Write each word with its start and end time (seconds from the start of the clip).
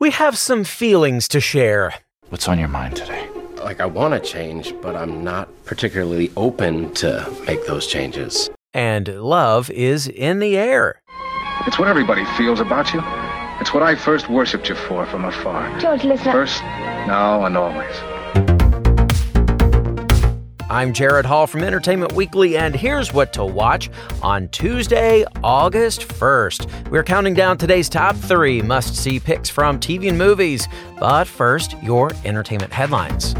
We 0.00 0.12
have 0.12 0.38
some 0.38 0.64
feelings 0.64 1.28
to 1.28 1.40
share. 1.40 1.92
What's 2.30 2.48
on 2.48 2.58
your 2.58 2.68
mind 2.68 2.96
today? 2.96 3.28
Like, 3.62 3.80
I 3.80 3.84
want 3.84 4.14
to 4.14 4.20
change, 4.20 4.72
but 4.80 4.96
I'm 4.96 5.22
not 5.22 5.50
particularly 5.66 6.32
open 6.38 6.94
to 6.94 7.30
make 7.46 7.66
those 7.66 7.86
changes. 7.86 8.48
And 8.72 9.08
love 9.08 9.68
is 9.68 10.08
in 10.08 10.38
the 10.38 10.56
air. 10.56 11.02
It's 11.66 11.78
what 11.78 11.86
everybody 11.86 12.24
feels 12.38 12.60
about 12.60 12.94
you. 12.94 13.02
It's 13.60 13.74
what 13.74 13.82
I 13.82 13.94
first 13.94 14.30
worshipped 14.30 14.70
you 14.70 14.74
for 14.74 15.04
from 15.04 15.26
afar. 15.26 15.78
George, 15.78 16.04
listen. 16.04 16.32
First, 16.32 16.62
now, 16.62 17.44
and 17.44 17.54
always. 17.58 17.94
I'm 20.70 20.92
Gerrad 20.92 21.24
Hall 21.24 21.48
from 21.48 21.64
Entertainment 21.64 22.12
Weekly, 22.12 22.56
and 22.56 22.76
here's 22.76 23.12
what 23.12 23.32
to 23.32 23.44
watch 23.44 23.90
on 24.22 24.46
Tuesday, 24.50 25.24
August 25.42 26.02
1st. 26.02 26.90
We're 26.90 27.02
counting 27.02 27.34
down 27.34 27.58
today's 27.58 27.88
top 27.88 28.14
three 28.14 28.62
must 28.62 28.94
see 28.94 29.18
picks 29.18 29.50
from 29.50 29.80
TV 29.80 30.08
and 30.08 30.16
movies. 30.16 30.68
But 31.00 31.24
first, 31.24 31.74
your 31.82 32.12
entertainment 32.24 32.72
headlines. 32.72 33.34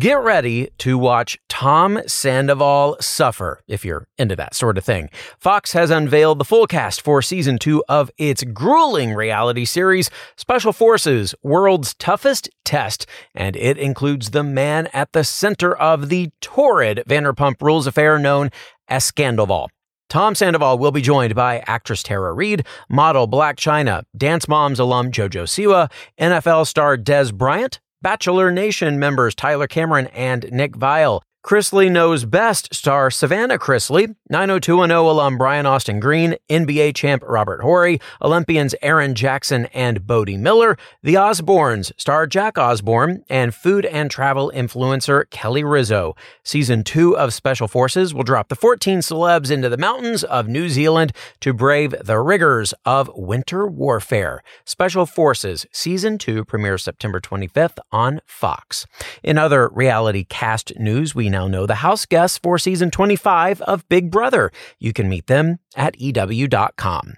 Get 0.00 0.22
ready 0.22 0.70
to 0.78 0.96
watch 0.96 1.38
Tom 1.50 2.00
Sandoval 2.06 2.96
suffer 3.02 3.60
if 3.68 3.84
you're 3.84 4.06
into 4.16 4.34
that 4.34 4.54
sort 4.54 4.78
of 4.78 4.84
thing. 4.84 5.10
Fox 5.38 5.74
has 5.74 5.90
unveiled 5.90 6.38
the 6.38 6.44
full 6.46 6.66
cast 6.66 7.02
for 7.02 7.20
season 7.20 7.58
two 7.58 7.84
of 7.86 8.10
its 8.16 8.42
grueling 8.42 9.12
reality 9.12 9.66
series, 9.66 10.08
Special 10.38 10.72
Forces 10.72 11.34
World's 11.42 11.92
Toughest 11.92 12.48
Test, 12.64 13.04
and 13.34 13.54
it 13.56 13.76
includes 13.76 14.30
the 14.30 14.42
man 14.42 14.88
at 14.94 15.12
the 15.12 15.22
center 15.22 15.76
of 15.76 16.08
the 16.08 16.30
torrid 16.40 17.04
Vanderpump 17.06 17.60
Rules 17.60 17.86
affair 17.86 18.18
known 18.18 18.48
as 18.88 19.12
Scandoval. 19.12 19.68
Tom 20.08 20.34
Sandoval 20.34 20.78
will 20.78 20.92
be 20.92 21.02
joined 21.02 21.34
by 21.34 21.62
actress 21.66 22.02
Tara 22.02 22.32
Reid, 22.32 22.64
model 22.88 23.28
Blac 23.28 23.56
Chyna, 23.56 24.04
Dance 24.16 24.48
Moms 24.48 24.80
alum 24.80 25.12
JoJo 25.12 25.42
Siwa, 25.42 25.92
NFL 26.18 26.66
star 26.66 26.96
Dez 26.96 27.34
Bryant, 27.34 27.80
Bachelor 28.02 28.50
Nation 28.50 28.98
members 28.98 29.34
Tyler 29.34 29.66
Cameron 29.66 30.06
and 30.14 30.50
Nick 30.50 30.72
Viall, 30.72 31.20
Chrisley 31.42 31.90
Knows 31.90 32.26
Best 32.26 32.72
star 32.74 33.10
Savannah 33.10 33.58
Chrisley, 33.58 34.14
90210 34.28 34.94
alum 34.94 35.38
Brian 35.38 35.64
Austin 35.64 35.98
Green, 35.98 36.36
NBA 36.50 36.94
champ 36.94 37.24
Robert 37.26 37.62
Horry, 37.62 37.98
Olympians 38.20 38.74
Aaron 38.82 39.14
Jackson 39.14 39.64
and 39.72 40.06
Bode 40.06 40.36
Miller, 40.38 40.76
The 41.02 41.14
Osbournes 41.14 41.92
star 41.96 42.26
Jack 42.26 42.58
Osbourne, 42.58 43.24
and 43.30 43.54
food 43.54 43.86
and 43.86 44.10
travel 44.10 44.52
influencer 44.54 45.28
Kelly 45.30 45.64
Rizzo. 45.64 46.14
Season 46.44 46.84
2 46.84 47.16
of 47.16 47.32
Special 47.32 47.66
Forces 47.66 48.12
will 48.12 48.22
drop 48.22 48.48
the 48.48 48.54
14 48.54 48.98
celebs 48.98 49.50
into 49.50 49.70
the 49.70 49.78
mountains 49.78 50.22
of 50.24 50.46
New 50.46 50.68
Zealand 50.68 51.12
to 51.40 51.54
brave 51.54 51.94
the 52.04 52.20
rigors 52.20 52.74
of 52.84 53.10
winter 53.14 53.66
warfare. 53.66 54.42
Special 54.66 55.06
Forces 55.06 55.64
Season 55.72 56.18
2 56.18 56.44
premieres 56.44 56.84
September 56.84 57.18
25th 57.18 57.78
on 57.90 58.20
Fox. 58.26 58.86
In 59.22 59.38
other 59.38 59.70
reality 59.72 60.24
cast 60.28 60.78
news, 60.78 61.14
we 61.14 61.29
now 61.30 61.48
know 61.48 61.66
the 61.66 61.76
house 61.76 62.06
guests 62.06 62.38
for 62.38 62.58
season 62.58 62.90
25 62.90 63.60
of 63.62 63.88
Big 63.88 64.10
Brother. 64.10 64.50
You 64.78 64.92
can 64.92 65.08
meet 65.08 65.26
them 65.26 65.58
at 65.76 65.94
EW.com. 65.98 67.14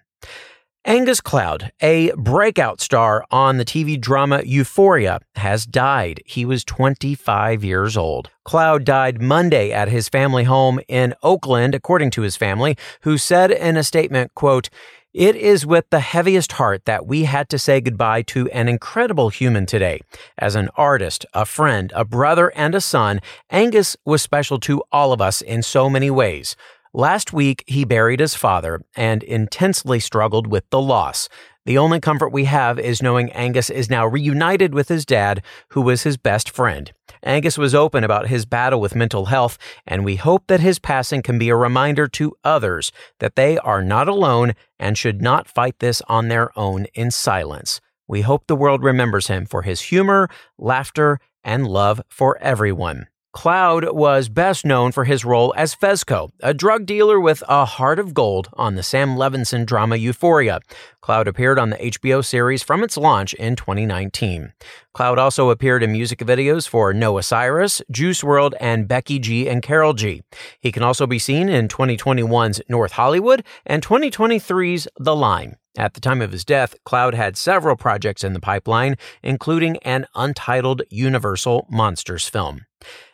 Angus 0.84 1.20
Cloud, 1.20 1.70
a 1.81 2.10
breakout 2.16 2.81
star 2.81 3.25
on 3.31 3.56
the 3.56 3.64
TV 3.64 4.00
drama 4.00 4.42
Euphoria, 4.44 5.20
has 5.36 5.64
died. 5.64 6.20
He 6.26 6.44
was 6.44 6.64
25 6.64 7.62
years 7.62 7.97
old. 7.97 8.31
Cloud 8.44 8.84
died 8.84 9.22
Monday 9.22 9.70
at 9.70 9.86
his 9.86 10.09
family 10.09 10.42
home 10.42 10.81
in 10.88 11.15
Oakland, 11.22 11.76
according 11.76 12.10
to 12.10 12.22
his 12.22 12.36
family, 12.36 12.76
who 13.03 13.16
said 13.16 13.53
in 13.53 13.76
a 13.76 13.84
statement, 13.84 14.34
quote, 14.34 14.70
it 15.14 15.36
is 15.36 15.66
with 15.66 15.88
the 15.90 16.00
heaviest 16.00 16.52
heart 16.52 16.86
that 16.86 17.06
we 17.06 17.24
had 17.24 17.48
to 17.50 17.58
say 17.58 17.80
goodbye 17.80 18.22
to 18.22 18.48
an 18.50 18.68
incredible 18.68 19.28
human 19.28 19.66
today. 19.66 20.00
As 20.38 20.54
an 20.54 20.70
artist, 20.76 21.26
a 21.34 21.44
friend, 21.44 21.92
a 21.94 22.04
brother, 22.04 22.50
and 22.56 22.74
a 22.74 22.80
son, 22.80 23.20
Angus 23.50 23.96
was 24.06 24.22
special 24.22 24.58
to 24.60 24.82
all 24.90 25.12
of 25.12 25.20
us 25.20 25.42
in 25.42 25.62
so 25.62 25.90
many 25.90 26.10
ways. 26.10 26.56
Last 26.94 27.32
week, 27.32 27.64
he 27.66 27.84
buried 27.84 28.20
his 28.20 28.34
father 28.34 28.82
and 28.96 29.22
intensely 29.22 29.98
struggled 29.98 30.46
with 30.46 30.68
the 30.70 30.80
loss. 30.80 31.28
The 31.64 31.78
only 31.78 32.00
comfort 32.00 32.30
we 32.32 32.46
have 32.46 32.80
is 32.80 33.02
knowing 33.02 33.30
Angus 33.32 33.70
is 33.70 33.88
now 33.88 34.04
reunited 34.04 34.74
with 34.74 34.88
his 34.88 35.06
dad, 35.06 35.42
who 35.68 35.80
was 35.80 36.02
his 36.02 36.16
best 36.16 36.50
friend. 36.50 36.92
Angus 37.22 37.56
was 37.56 37.72
open 37.72 38.02
about 38.02 38.26
his 38.26 38.44
battle 38.44 38.80
with 38.80 38.96
mental 38.96 39.26
health, 39.26 39.58
and 39.86 40.04
we 40.04 40.16
hope 40.16 40.48
that 40.48 40.58
his 40.58 40.80
passing 40.80 41.22
can 41.22 41.38
be 41.38 41.50
a 41.50 41.56
reminder 41.56 42.08
to 42.08 42.34
others 42.42 42.90
that 43.20 43.36
they 43.36 43.58
are 43.58 43.82
not 43.82 44.08
alone 44.08 44.54
and 44.80 44.98
should 44.98 45.22
not 45.22 45.46
fight 45.46 45.78
this 45.78 46.02
on 46.08 46.26
their 46.26 46.56
own 46.58 46.86
in 46.94 47.12
silence. 47.12 47.80
We 48.08 48.22
hope 48.22 48.48
the 48.48 48.56
world 48.56 48.82
remembers 48.82 49.28
him 49.28 49.46
for 49.46 49.62
his 49.62 49.82
humor, 49.82 50.28
laughter, 50.58 51.20
and 51.44 51.68
love 51.68 52.00
for 52.08 52.36
everyone. 52.38 53.06
Cloud 53.32 53.93
was 53.93 54.28
best 54.28 54.62
known 54.66 54.93
for 54.93 55.04
his 55.04 55.25
role 55.25 55.54
as 55.56 55.75
Fezco, 55.75 56.31
a 56.41 56.53
drug 56.53 56.84
dealer 56.84 57.19
with 57.19 57.43
a 57.48 57.65
heart 57.65 57.98
of 57.98 58.12
gold 58.12 58.50
on 58.53 58.75
the 58.75 58.82
Sam 58.82 59.16
Levinson 59.16 59.65
drama 59.65 59.97
Euphoria. 59.97 60.60
Cloud 61.00 61.26
appeared 61.26 61.59
on 61.59 61.71
the 61.71 61.76
HBO 61.76 62.22
series 62.22 62.62
from 62.62 62.84
its 62.84 62.98
launch 62.98 63.32
in 63.34 63.56
2019. 63.56 64.53
Cloud 64.92 65.19
also 65.19 65.48
appeared 65.48 65.82
in 65.82 65.92
music 65.92 66.19
videos 66.19 66.69
for 66.69 66.92
Noah 66.92 67.22
Cyrus, 67.22 67.81
Juice 67.91 68.21
WRLD, 68.21 68.53
and 68.60 68.87
Becky 68.87 69.19
G 69.19 69.48
and 69.48 69.62
Karol 69.62 69.94
G. 69.94 70.22
He 70.60 70.71
can 70.71 70.82
also 70.82 71.06
be 71.06 71.19
seen 71.19 71.48
in 71.48 71.69
2021's 71.69 72.60
North 72.69 72.92
Hollywood 72.92 73.42
and 73.65 73.82
2023's 73.82 74.87
The 74.98 75.16
Line. 75.16 75.56
At 75.78 75.94
the 75.94 76.00
time 76.00 76.21
of 76.21 76.32
his 76.32 76.44
death, 76.44 76.75
Cloud 76.84 77.15
had 77.15 77.38
several 77.38 77.76
projects 77.76 78.22
in 78.22 78.34
the 78.34 78.41
pipeline, 78.41 78.97
including 79.22 79.78
an 79.78 80.06
untitled 80.15 80.82
Universal 80.91 81.66
Monsters 81.71 82.28
film. 82.28 82.66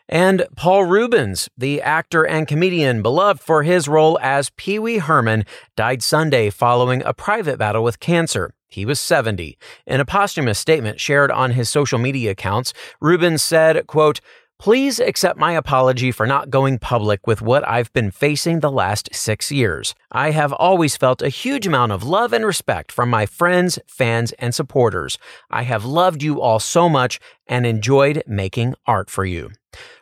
And 0.09 0.47
Paul 0.57 0.85
Reubens, 0.85 1.51
the 1.59 1.83
actor 1.83 2.27
and 2.27 2.49
comedian 2.49 3.03
beloved 3.03 3.41
for 3.41 3.63
his 3.63 3.89
role 3.89 4.19
as 4.23 4.51
Pee 4.57 4.79
Wee 4.79 4.99
Herman, 4.99 5.45
died 5.77 6.03
Sunday 6.03 6.49
following 6.49 7.03
a 7.05 7.13
private 7.13 7.59
battle 7.59 7.85
with 7.85 8.01
cancer. 8.01 8.55
He 8.69 8.87
was 8.87 9.01
70. 9.01 9.59
In 9.87 10.01
a 10.01 10.07
posthumous 10.07 10.59
statement 10.59 10.99
shared 10.99 11.31
on 11.31 11.53
his 11.53 11.69
social 11.69 11.99
media 11.99 12.31
accounts, 12.31 12.73
Reubens 13.01 13.43
said, 13.43 13.87
quote, 13.87 14.21
Please 14.59 14.99
accept 14.99 15.39
my 15.39 15.53
apology 15.53 16.11
for 16.11 16.27
not 16.27 16.51
going 16.51 16.79
public 16.81 17.29
with 17.29 17.41
what 17.41 17.67
I've 17.69 17.93
been 17.93 18.11
facing 18.11 18.59
the 18.59 18.73
last 18.73 19.09
six 19.13 19.53
years. 19.53 19.95
I 20.11 20.33
have 20.33 20.53
always 20.53 20.97
felt 20.97 21.23
a 21.23 21.29
huge 21.29 21.65
amount 21.65 21.93
of 21.93 22.03
love 22.03 22.33
and 22.33 22.45
respect 22.45 22.91
from 22.91 23.09
my 23.09 23.25
friends, 23.25 23.79
fans, 23.87 24.33
and 24.33 24.53
supporters. 24.53 25.17
I 25.49 25.63
have 25.63 25.85
loved 25.85 26.25
you 26.25 26.41
all 26.41 26.59
so 26.59 26.89
much 26.89 27.21
and 27.47 27.67
enjoyed 27.67 28.25
making 28.27 28.75
art 28.85 29.11
for 29.11 29.25
you. 29.25 29.51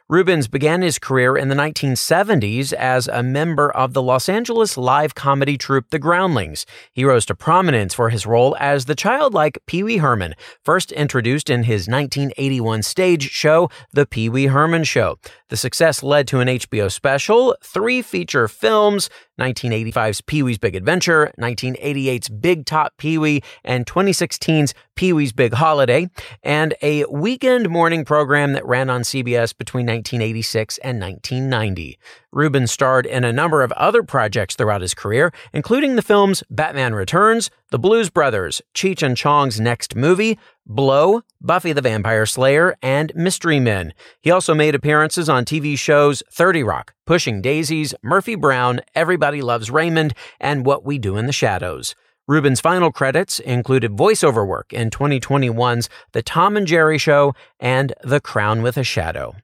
Reubens 0.08 0.46
began 0.46 0.82
his 0.82 1.00
career 1.00 1.36
in 1.36 1.48
the 1.48 1.56
1970s 1.56 2.72
as 2.72 3.08
a 3.08 3.24
member 3.24 3.68
of 3.72 3.92
the 3.92 4.00
Los 4.00 4.28
Angeles 4.28 4.76
live 4.76 5.16
comedy 5.16 5.58
troupe 5.58 5.90
The 5.90 5.98
Groundlings. 5.98 6.64
He 6.92 7.04
rose 7.04 7.26
to 7.26 7.34
prominence 7.34 7.92
for 7.92 8.10
his 8.10 8.24
role 8.24 8.56
as 8.60 8.84
the 8.84 8.94
childlike 8.94 9.58
Pee 9.66 9.82
Wee 9.82 9.96
Herman, 9.96 10.36
first 10.62 10.92
introduced 10.92 11.50
in 11.50 11.64
his 11.64 11.88
1981 11.88 12.84
stage 12.84 13.30
show, 13.32 13.68
The 13.94 14.06
Pee 14.06 14.28
Wee 14.28 14.46
Herman 14.46 14.84
Show. 14.84 15.18
The 15.48 15.56
success 15.56 16.04
led 16.04 16.28
to 16.28 16.38
an 16.38 16.46
HBO 16.46 16.90
special, 16.90 17.56
three 17.60 18.00
feature 18.00 18.46
films, 18.46 19.10
1985's 19.40 20.20
Pee 20.22 20.42
Wee's 20.42 20.58
Big 20.58 20.74
Adventure, 20.74 21.32
1988's 21.38 22.28
Big 22.28 22.64
Top 22.64 22.96
Pee 22.96 23.18
Wee, 23.18 23.42
and 23.64 23.86
2016's 23.86 24.72
Pee 24.96 25.12
Wee's 25.12 25.32
Big 25.32 25.52
Holiday, 25.52 26.08
and 26.42 26.74
a 26.82 27.04
weekend 27.04 27.68
morning 27.68 28.04
program 28.04 28.54
that 28.54 28.66
ran 28.66 28.88
on 28.88 29.02
CBS 29.02 29.56
between 29.56 29.86
1986 29.96 30.78
and 30.78 31.00
1990. 31.00 31.98
Reubens 32.32 32.70
starred 32.70 33.06
in 33.06 33.24
a 33.24 33.32
number 33.32 33.62
of 33.62 33.72
other 33.72 34.02
projects 34.02 34.54
throughout 34.54 34.82
his 34.82 34.94
career, 34.94 35.32
including 35.52 35.96
the 35.96 36.02
films 36.02 36.42
Batman 36.50 36.94
Returns, 36.94 37.50
The 37.70 37.78
Blues 37.78 38.10
Brothers, 38.10 38.60
Cheech 38.74 39.02
and 39.02 39.16
Chong's 39.16 39.58
next 39.58 39.96
movie, 39.96 40.38
Blow, 40.66 41.22
Buffy 41.40 41.72
the 41.72 41.80
Vampire 41.80 42.26
Slayer, 42.26 42.76
and 42.82 43.12
Mystery 43.14 43.58
Men. 43.58 43.94
He 44.20 44.30
also 44.30 44.54
made 44.54 44.74
appearances 44.74 45.28
on 45.28 45.44
TV 45.44 45.78
shows 45.78 46.22
30 46.30 46.62
Rock, 46.62 46.94
Pushing 47.06 47.40
Daisies, 47.40 47.94
Murphy 48.02 48.34
Brown, 48.34 48.80
Everybody 48.94 49.42
Loves 49.42 49.70
Raymond, 49.70 50.12
and 50.40 50.66
What 50.66 50.84
We 50.84 50.98
Do 50.98 51.16
in 51.16 51.26
the 51.26 51.32
Shadows. 51.32 51.94
Reubens' 52.28 52.60
final 52.60 52.90
credits 52.90 53.38
included 53.38 53.92
voiceover 53.92 54.44
work 54.44 54.72
in 54.72 54.90
2021's 54.90 55.88
The 56.10 56.22
Tom 56.22 56.56
and 56.56 56.66
Jerry 56.66 56.98
Show 56.98 57.34
and 57.60 57.94
The 58.02 58.20
Crown 58.20 58.62
with 58.62 58.76
a 58.76 58.82
Shadow. 58.82 59.36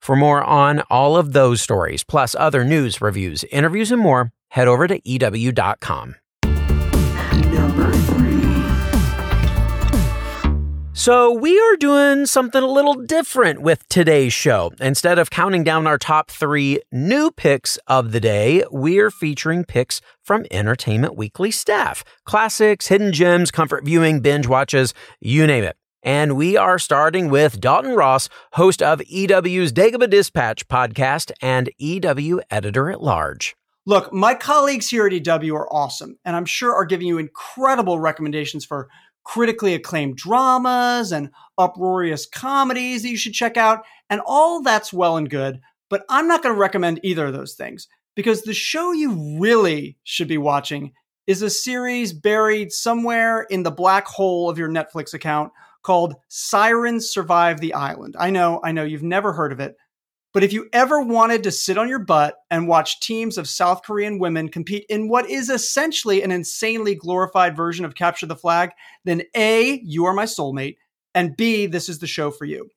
For 0.00 0.16
more 0.16 0.42
on 0.42 0.82
all 0.90 1.16
of 1.16 1.32
those 1.32 1.60
stories, 1.60 2.04
plus 2.04 2.34
other 2.38 2.64
news, 2.64 3.00
reviews, 3.00 3.44
interviews, 3.44 3.90
and 3.92 4.00
more, 4.00 4.32
head 4.48 4.68
over 4.68 4.86
to 4.86 5.00
EW.com. 5.08 6.16
Number 6.42 7.92
three. 7.92 8.30
So, 10.92 11.32
we 11.32 11.58
are 11.58 11.76
doing 11.76 12.26
something 12.26 12.62
a 12.62 12.66
little 12.66 12.92
different 12.92 13.62
with 13.62 13.88
today's 13.88 14.34
show. 14.34 14.70
Instead 14.80 15.18
of 15.18 15.30
counting 15.30 15.64
down 15.64 15.86
our 15.86 15.96
top 15.96 16.30
three 16.30 16.82
new 16.92 17.30
picks 17.30 17.78
of 17.86 18.12
the 18.12 18.20
day, 18.20 18.64
we're 18.70 19.10
featuring 19.10 19.64
picks 19.64 20.02
from 20.22 20.44
Entertainment 20.50 21.16
Weekly 21.16 21.50
staff 21.52 22.04
classics, 22.26 22.88
hidden 22.88 23.14
gems, 23.14 23.50
comfort 23.50 23.84
viewing, 23.84 24.20
binge 24.20 24.46
watches, 24.46 24.92
you 25.20 25.46
name 25.46 25.64
it. 25.64 25.76
And 26.02 26.36
we 26.36 26.56
are 26.56 26.78
starting 26.78 27.28
with 27.28 27.60
Dalton 27.60 27.94
Ross, 27.94 28.30
host 28.54 28.82
of 28.82 29.02
EW's 29.02 29.72
Dagobah 29.72 30.08
Dispatch 30.08 30.66
podcast 30.66 31.30
and 31.42 31.68
EW 31.76 32.40
editor 32.50 32.90
at 32.90 33.02
large. 33.02 33.54
Look, 33.84 34.12
my 34.12 34.34
colleagues 34.34 34.88
here 34.88 35.06
at 35.06 35.12
EW 35.12 35.54
are 35.56 35.72
awesome, 35.72 36.18
and 36.24 36.36
I'm 36.36 36.46
sure 36.46 36.74
are 36.74 36.86
giving 36.86 37.06
you 37.06 37.18
incredible 37.18 37.98
recommendations 37.98 38.64
for 38.64 38.88
critically 39.24 39.74
acclaimed 39.74 40.16
dramas 40.16 41.12
and 41.12 41.30
uproarious 41.58 42.26
comedies 42.26 43.02
that 43.02 43.10
you 43.10 43.16
should 43.18 43.34
check 43.34 43.58
out. 43.58 43.84
And 44.08 44.22
all 44.24 44.62
that's 44.62 44.92
well 44.92 45.18
and 45.18 45.28
good, 45.28 45.60
but 45.90 46.04
I'm 46.08 46.26
not 46.26 46.42
going 46.42 46.54
to 46.54 46.60
recommend 46.60 47.00
either 47.02 47.26
of 47.26 47.34
those 47.34 47.54
things 47.54 47.88
because 48.16 48.42
the 48.42 48.54
show 48.54 48.92
you 48.92 49.38
really 49.38 49.98
should 50.02 50.28
be 50.28 50.38
watching 50.38 50.92
is 51.26 51.42
a 51.42 51.50
series 51.50 52.12
buried 52.12 52.72
somewhere 52.72 53.42
in 53.50 53.62
the 53.62 53.70
black 53.70 54.06
hole 54.06 54.48
of 54.48 54.58
your 54.58 54.68
Netflix 54.68 55.12
account 55.14 55.52
called 55.82 56.14
Sirens 56.28 57.10
Survive 57.10 57.60
the 57.60 57.74
Island. 57.74 58.16
I 58.18 58.30
know, 58.30 58.60
I 58.62 58.72
know 58.72 58.84
you've 58.84 59.02
never 59.02 59.32
heard 59.32 59.52
of 59.52 59.60
it, 59.60 59.76
but 60.32 60.44
if 60.44 60.52
you 60.52 60.68
ever 60.72 61.02
wanted 61.02 61.42
to 61.42 61.50
sit 61.50 61.76
on 61.76 61.88
your 61.88 61.98
butt 61.98 62.36
and 62.50 62.68
watch 62.68 63.00
teams 63.00 63.36
of 63.36 63.48
South 63.48 63.82
Korean 63.82 64.18
women 64.18 64.48
compete 64.48 64.86
in 64.88 65.08
what 65.08 65.28
is 65.28 65.50
essentially 65.50 66.22
an 66.22 66.30
insanely 66.30 66.94
glorified 66.94 67.56
version 67.56 67.84
of 67.84 67.94
Capture 67.94 68.26
the 68.26 68.36
Flag, 68.36 68.70
then 69.04 69.22
A, 69.36 69.80
you 69.84 70.04
are 70.04 70.14
my 70.14 70.24
soulmate, 70.24 70.76
and 71.14 71.36
B, 71.36 71.66
this 71.66 71.88
is 71.88 71.98
the 71.98 72.06
show 72.06 72.30
for 72.30 72.44
you. 72.44 72.68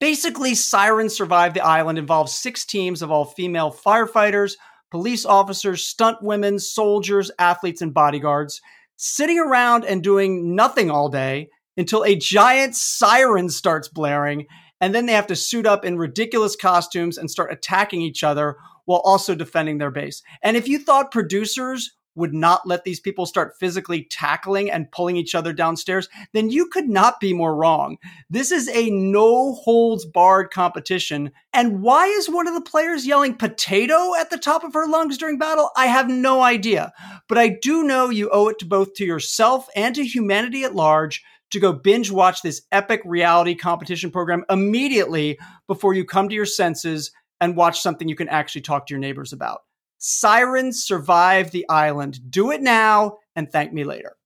Basically, 0.00 0.54
Sirens 0.54 1.16
Survive 1.16 1.54
the 1.54 1.64
Island 1.64 1.98
involves 1.98 2.32
six 2.32 2.64
teams 2.64 3.02
of 3.02 3.10
all 3.10 3.24
female 3.24 3.72
firefighters, 3.72 4.52
police 4.90 5.24
officers, 5.24 5.86
stunt 5.86 6.18
women, 6.22 6.58
soldiers, 6.58 7.30
athletes, 7.38 7.82
and 7.82 7.94
bodyguards 7.94 8.60
sitting 8.96 9.38
around 9.38 9.84
and 9.84 10.02
doing 10.02 10.54
nothing 10.54 10.90
all 10.90 11.08
day 11.08 11.48
until 11.76 12.04
a 12.04 12.16
giant 12.16 12.74
siren 12.74 13.48
starts 13.48 13.88
blaring 13.88 14.46
and 14.80 14.94
then 14.94 15.06
they 15.06 15.12
have 15.12 15.28
to 15.28 15.36
suit 15.36 15.66
up 15.66 15.84
in 15.84 15.96
ridiculous 15.96 16.56
costumes 16.56 17.16
and 17.16 17.30
start 17.30 17.52
attacking 17.52 18.02
each 18.02 18.22
other 18.22 18.56
while 18.84 19.00
also 19.04 19.34
defending 19.34 19.78
their 19.78 19.90
base. 19.90 20.22
And 20.42 20.56
if 20.56 20.68
you 20.68 20.78
thought 20.78 21.10
producers 21.10 21.92
would 22.16 22.32
not 22.32 22.66
let 22.66 22.84
these 22.84 23.00
people 23.00 23.26
start 23.26 23.56
physically 23.58 24.06
tackling 24.10 24.70
and 24.70 24.90
pulling 24.92 25.16
each 25.16 25.34
other 25.34 25.52
downstairs, 25.52 26.08
then 26.32 26.48
you 26.48 26.66
could 26.66 26.88
not 26.88 27.18
be 27.18 27.32
more 27.32 27.56
wrong. 27.56 27.96
This 28.30 28.52
is 28.52 28.68
a 28.68 28.90
no 28.90 29.54
holds 29.54 30.04
barred 30.04 30.50
competition. 30.50 31.32
And 31.52 31.82
why 31.82 32.06
is 32.06 32.28
one 32.28 32.46
of 32.46 32.54
the 32.54 32.60
players 32.60 33.06
yelling 33.06 33.34
potato 33.34 34.14
at 34.14 34.30
the 34.30 34.38
top 34.38 34.62
of 34.62 34.74
her 34.74 34.86
lungs 34.86 35.18
during 35.18 35.38
battle? 35.38 35.70
I 35.76 35.86
have 35.86 36.08
no 36.08 36.42
idea. 36.42 36.92
But 37.28 37.38
I 37.38 37.48
do 37.60 37.82
know 37.82 38.10
you 38.10 38.30
owe 38.30 38.48
it 38.48 38.58
to 38.60 38.66
both 38.66 38.94
to 38.94 39.04
yourself 39.04 39.66
and 39.74 39.94
to 39.94 40.04
humanity 40.04 40.62
at 40.62 40.74
large 40.74 41.22
to 41.50 41.60
go 41.60 41.72
binge 41.72 42.10
watch 42.10 42.42
this 42.42 42.62
epic 42.72 43.00
reality 43.04 43.54
competition 43.54 44.10
program 44.10 44.44
immediately 44.50 45.38
before 45.66 45.94
you 45.94 46.04
come 46.04 46.28
to 46.28 46.34
your 46.34 46.46
senses 46.46 47.12
and 47.40 47.56
watch 47.56 47.80
something 47.80 48.08
you 48.08 48.16
can 48.16 48.28
actually 48.28 48.62
talk 48.62 48.86
to 48.86 48.94
your 48.94 49.00
neighbors 49.00 49.32
about. 49.32 49.60
Sirens 49.98 50.84
survive 50.84 51.50
the 51.50 51.66
island. 51.68 52.18
Do 52.30 52.50
it 52.50 52.60
now 52.60 53.18
and 53.36 53.50
thank 53.50 53.72
me 53.72 53.84
later. 53.84 54.16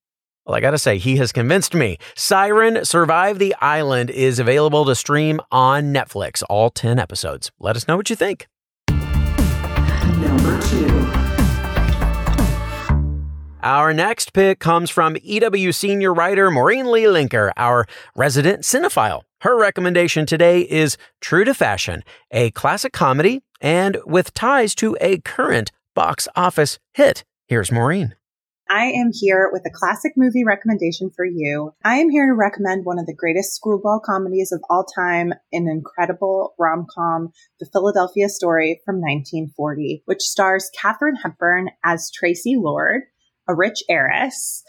Well, 0.48 0.56
I 0.56 0.60
got 0.60 0.70
to 0.70 0.78
say, 0.78 0.96
he 0.96 1.16
has 1.16 1.30
convinced 1.30 1.74
me. 1.74 1.98
Siren 2.16 2.86
Survive 2.86 3.38
the 3.38 3.54
Island 3.60 4.08
is 4.08 4.38
available 4.38 4.86
to 4.86 4.94
stream 4.94 5.42
on 5.52 5.92
Netflix, 5.92 6.42
all 6.48 6.70
10 6.70 6.98
episodes. 6.98 7.50
Let 7.60 7.76
us 7.76 7.86
know 7.86 7.98
what 7.98 8.08
you 8.08 8.16
think. 8.16 8.46
Number 8.88 10.58
two. 10.62 11.27
Our 13.68 13.92
next 13.92 14.32
pick 14.32 14.60
comes 14.60 14.88
from 14.88 15.18
EW 15.22 15.72
senior 15.72 16.14
writer 16.14 16.50
Maureen 16.50 16.90
Lee 16.90 17.02
Lenker, 17.02 17.50
our 17.58 17.84
resident 18.16 18.62
cinephile. 18.62 19.24
Her 19.42 19.60
recommendation 19.60 20.24
today 20.24 20.62
is 20.62 20.96
True 21.20 21.44
to 21.44 21.52
Fashion, 21.52 22.02
a 22.30 22.50
classic 22.52 22.94
comedy 22.94 23.42
and 23.60 23.98
with 24.06 24.32
ties 24.32 24.74
to 24.76 24.96
a 25.02 25.18
current 25.18 25.70
box 25.94 26.26
office 26.34 26.78
hit. 26.94 27.24
Here's 27.46 27.70
Maureen. 27.70 28.14
I 28.70 28.86
am 28.86 29.10
here 29.12 29.50
with 29.52 29.66
a 29.66 29.70
classic 29.70 30.12
movie 30.16 30.44
recommendation 30.46 31.10
for 31.14 31.26
you. 31.26 31.74
I 31.84 31.96
am 31.96 32.08
here 32.08 32.26
to 32.26 32.32
recommend 32.32 32.86
one 32.86 32.98
of 32.98 33.04
the 33.04 33.14
greatest 33.14 33.54
screwball 33.54 34.00
comedies 34.00 34.50
of 34.50 34.62
all 34.70 34.86
time, 34.86 35.34
an 35.52 35.68
incredible 35.68 36.54
rom 36.58 36.86
com, 36.90 37.32
The 37.60 37.68
Philadelphia 37.70 38.30
Story 38.30 38.80
from 38.86 38.94
1940, 38.94 40.04
which 40.06 40.22
stars 40.22 40.70
Katharine 40.74 41.16
Hepburn 41.16 41.68
as 41.84 42.10
Tracy 42.10 42.56
Lord 42.56 43.02
a 43.48 43.54
rich 43.54 43.82
heiress 43.88 44.62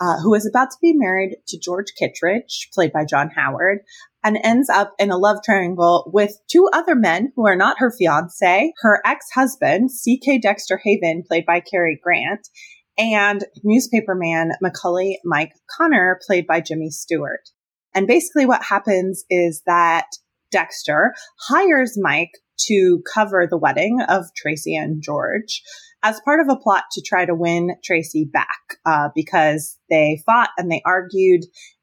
uh, 0.00 0.18
who 0.22 0.34
is 0.34 0.46
about 0.46 0.70
to 0.70 0.76
be 0.82 0.92
married 0.92 1.36
to 1.48 1.58
George 1.58 1.92
Kittredge, 1.98 2.68
played 2.72 2.92
by 2.92 3.04
John 3.04 3.30
Howard, 3.30 3.78
and 4.24 4.38
ends 4.42 4.68
up 4.68 4.94
in 4.98 5.10
a 5.10 5.18
love 5.18 5.38
triangle 5.44 6.10
with 6.12 6.38
two 6.50 6.68
other 6.72 6.94
men 6.94 7.32
who 7.36 7.46
are 7.46 7.56
not 7.56 7.78
her 7.78 7.92
fiance, 7.92 8.72
her 8.80 9.00
ex-husband, 9.04 9.90
C.K. 9.92 10.38
Dexter 10.38 10.80
Haven, 10.82 11.22
played 11.26 11.46
by 11.46 11.60
Cary 11.60 11.98
Grant, 12.02 12.48
and 12.96 13.44
newspaperman 13.64 14.50
Macaulay 14.60 15.20
Mike 15.24 15.52
Connor, 15.76 16.18
played 16.26 16.46
by 16.46 16.60
Jimmy 16.60 16.90
Stewart. 16.90 17.50
And 17.94 18.06
basically 18.06 18.46
what 18.46 18.64
happens 18.64 19.24
is 19.30 19.62
that 19.66 20.06
Dexter 20.50 21.14
hires 21.48 21.98
Mike 22.00 22.30
to 22.66 23.02
cover 23.12 23.46
the 23.48 23.58
wedding 23.58 24.00
of 24.08 24.26
Tracy 24.36 24.76
and 24.76 25.02
George 25.02 25.62
as 26.04 26.20
part 26.20 26.38
of 26.40 26.48
a 26.48 26.60
plot 26.60 26.84
to 26.92 27.02
try 27.02 27.24
to 27.24 27.34
win 27.34 27.70
Tracy 27.82 28.28
back 28.30 28.76
uh, 28.84 29.08
because 29.14 29.78
they 29.88 30.22
fought 30.26 30.50
and 30.58 30.70
they 30.70 30.82
argued 30.84 31.40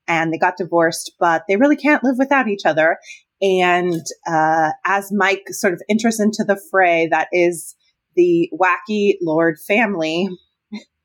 and 0.08 0.32
they 0.32 0.38
got 0.38 0.58
divorced, 0.58 1.12
but 1.20 1.44
they 1.48 1.58
really 1.58 1.76
can't 1.76 2.04
live 2.04 2.16
without 2.20 2.48
each 2.48 2.66
other. 2.66 2.98
And 3.42 4.06
uh, 4.28 4.70
as 4.86 5.12
Mike 5.12 5.46
sort 5.50 5.74
of 5.74 5.82
enters 5.90 6.20
into 6.20 6.44
the 6.48 6.62
fray 6.70 7.08
that 7.10 7.28
is 7.32 7.76
the 8.16 8.50
wacky 8.54 9.14
Lord 9.24 9.56
family, 9.68 10.30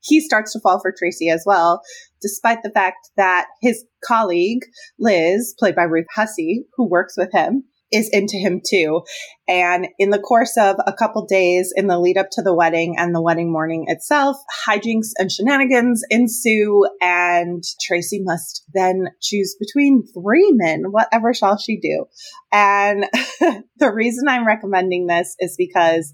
he 0.01 0.21
starts 0.21 0.53
to 0.53 0.59
fall 0.59 0.79
for 0.79 0.93
Tracy 0.95 1.29
as 1.29 1.43
well, 1.45 1.81
despite 2.21 2.61
the 2.61 2.69
fact 2.69 3.09
that 3.17 3.47
his 3.61 3.83
colleague, 4.05 4.61
Liz, 4.99 5.55
played 5.57 5.75
by 5.75 5.83
Ruth 5.83 6.05
Hussey, 6.13 6.65
who 6.75 6.87
works 6.87 7.15
with 7.17 7.31
him, 7.33 7.63
is 7.91 8.09
into 8.11 8.37
him 8.37 8.61
too. 8.65 9.01
And 9.47 9.87
in 9.97 10.09
the 10.09 10.19
course 10.19 10.57
of 10.57 10.75
a 10.85 10.93
couple 10.93 11.25
days 11.25 11.73
in 11.75 11.87
the 11.87 11.99
lead 11.99 12.17
up 12.17 12.27
to 12.33 12.41
the 12.41 12.53
wedding 12.53 12.95
and 12.97 13.15
the 13.15 13.21
wedding 13.21 13.51
morning 13.51 13.85
itself, 13.87 14.37
hijinks 14.67 15.11
and 15.17 15.31
shenanigans 15.31 16.03
ensue 16.09 16.85
and 17.01 17.63
Tracy 17.81 18.21
must 18.21 18.63
then 18.73 19.07
choose 19.21 19.55
between 19.59 20.03
three 20.13 20.51
men. 20.51 20.85
Whatever 20.91 21.33
shall 21.33 21.57
she 21.57 21.79
do? 21.79 22.05
And 22.51 23.05
the 23.77 23.93
reason 23.93 24.27
I'm 24.27 24.45
recommending 24.45 25.07
this 25.07 25.35
is 25.39 25.55
because 25.57 26.13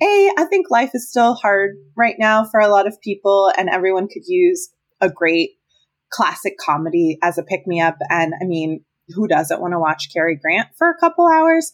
a, 0.00 0.30
I 0.38 0.44
think 0.44 0.70
life 0.70 0.90
is 0.94 1.08
still 1.08 1.34
hard 1.34 1.76
right 1.96 2.16
now 2.18 2.44
for 2.44 2.60
a 2.60 2.68
lot 2.68 2.86
of 2.86 3.00
people 3.00 3.50
and 3.56 3.68
everyone 3.68 4.08
could 4.08 4.24
use 4.26 4.68
a 5.00 5.10
great 5.10 5.52
classic 6.10 6.54
comedy 6.58 7.18
as 7.22 7.38
a 7.38 7.42
pick 7.42 7.66
me 7.66 7.80
up. 7.80 7.96
And 8.08 8.32
I 8.40 8.44
mean, 8.46 8.84
who 9.14 9.28
doesn't 9.28 9.60
want 9.60 9.72
to 9.72 9.78
watch 9.78 10.12
Cary 10.12 10.36
Grant 10.36 10.68
for 10.76 10.90
a 10.90 10.98
couple 10.98 11.26
hours? 11.26 11.72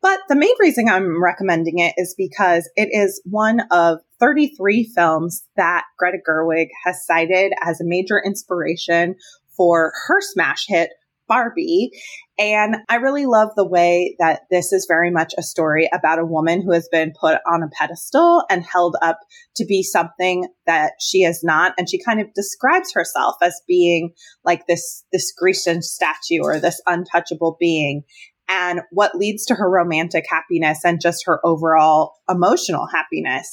But 0.00 0.18
the 0.28 0.34
main 0.34 0.54
reason 0.58 0.88
I'm 0.88 1.22
recommending 1.22 1.78
it 1.78 1.94
is 1.96 2.14
because 2.18 2.68
it 2.74 2.88
is 2.90 3.22
one 3.24 3.60
of 3.70 3.98
33 4.18 4.90
films 4.94 5.46
that 5.56 5.84
Greta 5.96 6.18
Gerwig 6.28 6.68
has 6.84 7.06
cited 7.06 7.52
as 7.62 7.80
a 7.80 7.84
major 7.86 8.20
inspiration 8.24 9.14
for 9.56 9.92
her 10.08 10.20
smash 10.20 10.66
hit 10.66 10.90
Barbie. 11.32 11.90
And 12.38 12.76
I 12.90 12.96
really 12.96 13.24
love 13.24 13.48
the 13.56 13.66
way 13.66 14.16
that 14.18 14.42
this 14.50 14.70
is 14.72 14.84
very 14.86 15.10
much 15.10 15.32
a 15.38 15.42
story 15.42 15.88
about 15.94 16.18
a 16.18 16.26
woman 16.26 16.60
who 16.60 16.72
has 16.72 16.88
been 16.92 17.14
put 17.18 17.38
on 17.50 17.62
a 17.62 17.70
pedestal 17.72 18.44
and 18.50 18.62
held 18.62 18.96
up 19.00 19.18
to 19.56 19.64
be 19.64 19.82
something 19.82 20.46
that 20.66 20.92
she 21.00 21.22
is 21.22 21.42
not. 21.42 21.72
And 21.78 21.88
she 21.88 22.02
kind 22.02 22.20
of 22.20 22.26
describes 22.34 22.92
herself 22.92 23.36
as 23.42 23.62
being 23.66 24.12
like 24.44 24.66
this, 24.66 25.04
this 25.10 25.32
Grecian 25.32 25.80
statue 25.80 26.42
or 26.42 26.60
this 26.60 26.82
untouchable 26.86 27.56
being. 27.58 28.02
And 28.48 28.82
what 28.90 29.14
leads 29.14 29.46
to 29.46 29.54
her 29.54 29.70
romantic 29.70 30.24
happiness 30.28 30.80
and 30.84 31.00
just 31.00 31.24
her 31.24 31.40
overall 31.46 32.12
emotional 32.28 32.86
happiness 32.92 33.48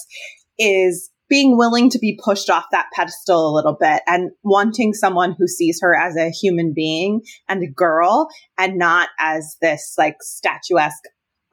is 0.58 1.10
being 1.30 1.58
willing 1.58 1.90
to 1.92 2.00
be 2.00 2.20
pushed 2.24 2.50
off 2.50 2.66
that 2.72 2.88
pedestal 2.94 3.50
a 3.50 3.56
little 3.56 3.78
bit 3.80 4.02
and 4.08 4.32
wanting 4.44 4.94
someone 4.94 5.36
who 5.38 5.48
sees 5.48 5.80
her 5.82 5.96
as 5.96 6.16
a 6.18 6.32
human 6.32 6.74
being 6.74 7.22
and 7.48 7.64
a 7.64 7.68
girl 7.68 8.30
and 8.58 8.78
not 8.78 9.10
as 9.20 9.58
this 9.62 9.96
like 9.98 10.18
statuesque 10.22 11.04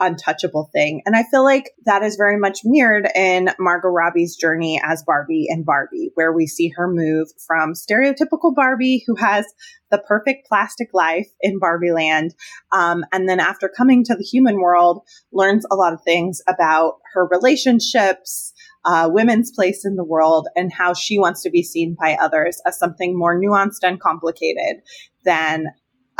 untouchable 0.01 0.71
thing. 0.73 1.03
And 1.07 1.17
I 1.17 1.25
feel 1.25 1.45
like 1.45 1.71
that 1.85 2.03
is 2.03 2.17
very 2.17 2.39
much 2.39 2.61
mirrored 2.65 3.09
in 3.15 3.51
Margot 3.59 3.89
Robbie's 3.89 4.37
journey 4.37 4.81
as 4.85 5.03
Barbie 5.03 5.47
and 5.49 5.65
Barbie, 5.65 6.11
where 6.15 6.33
we 6.33 6.47
see 6.47 6.71
her 6.77 6.89
move 6.89 7.29
from 7.47 7.73
stereotypical 7.73 8.55
Barbie 8.55 9.03
who 9.07 9.17
has 9.17 9.47
the 9.91 9.99
perfect 9.99 10.49
plastic 10.49 10.89
life 10.93 11.29
in 11.41 11.59
Barbie 11.59 11.93
land. 11.93 12.35
Um, 12.73 13.05
and 13.13 13.29
then 13.29 13.41
after 13.41 13.69
coming 13.69 14.05
to 14.05 14.15
the 14.15 14.25
human 14.25 14.61
world, 14.61 15.03
learns 15.33 15.65
a 15.71 15.77
lot 15.77 15.93
of 15.93 16.03
things 16.03 16.41
about 16.49 16.99
her 17.15 17.27
relationships, 17.27 18.53
uh, 18.87 19.09
women's 19.13 19.51
place 19.51 19.85
in 19.85 19.97
the 19.97 20.05
world, 20.05 20.49
and 20.57 20.73
how 20.73 20.95
she 20.95 21.19
wants 21.19 21.43
to 21.43 21.51
be 21.51 21.63
seen 21.63 21.97
by 22.01 22.17
others 22.21 22.61
as 22.67 22.79
something 22.79 23.19
more 23.19 23.39
nuanced 23.39 23.83
and 23.83 24.01
complicated 24.01 24.83
than 25.25 25.67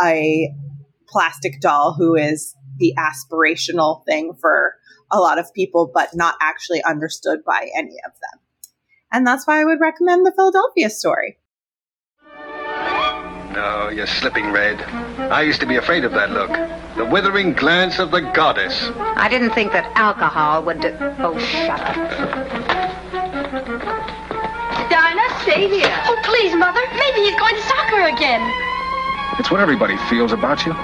a 0.05 0.53
plastic 1.09 1.61
doll 1.61 1.95
who 1.97 2.17
is 2.17 2.55
the 2.79 2.95
aspirational 2.99 4.05
thing 4.05 4.35
for 4.41 4.75
a 5.11 5.19
lot 5.19 5.39
of 5.39 5.55
people, 5.55 5.91
but 5.95 6.11
not 6.15 6.35
actually 6.43 6.83
understood 6.83 7.39
by 7.47 7.69
any 7.77 7.97
of 8.05 8.13
them. 8.13 8.41
And 9.13 9.27
that's 9.27 9.47
why 9.47 9.61
I 9.61 9.65
would 9.65 9.81
recommend 9.81 10.27
the 10.27 10.33
Philadelphia 10.33 10.91
story. 10.91 11.39
No, 13.55 13.89
you're 13.89 14.07
slipping, 14.07 14.51
Red. 14.51 14.83
I 15.33 15.43
used 15.43 15.61
to 15.61 15.67
be 15.67 15.77
afraid 15.77 16.05
of 16.05 16.13
that 16.13 16.31
look. 16.31 16.51
The 16.97 17.05
withering 17.05 17.53
glance 17.53 17.99
of 17.99 18.11
the 18.11 18.21
goddess. 18.21 18.91
I 18.97 19.29
didn't 19.29 19.51
think 19.51 19.73
that 19.73 19.93
alcohol 19.97 20.63
would 20.65 20.81
do. 20.81 20.97
Oh, 21.19 21.39
shut 21.39 21.79
up. 21.79 21.95
Dinah, 24.89 25.41
stay 25.43 25.69
here. 25.69 26.03
Oh, 26.07 26.19
please, 26.25 26.55
Mother. 26.55 26.81
Maybe 26.97 27.21
he's 27.29 27.39
going 27.39 27.55
to 27.55 27.63
soccer 27.63 28.01
again. 28.09 28.41
It's 29.39 29.51
what 29.51 29.61
everybody 29.61 29.99
feels 30.09 30.33
about 30.33 30.65
you. 30.65 30.75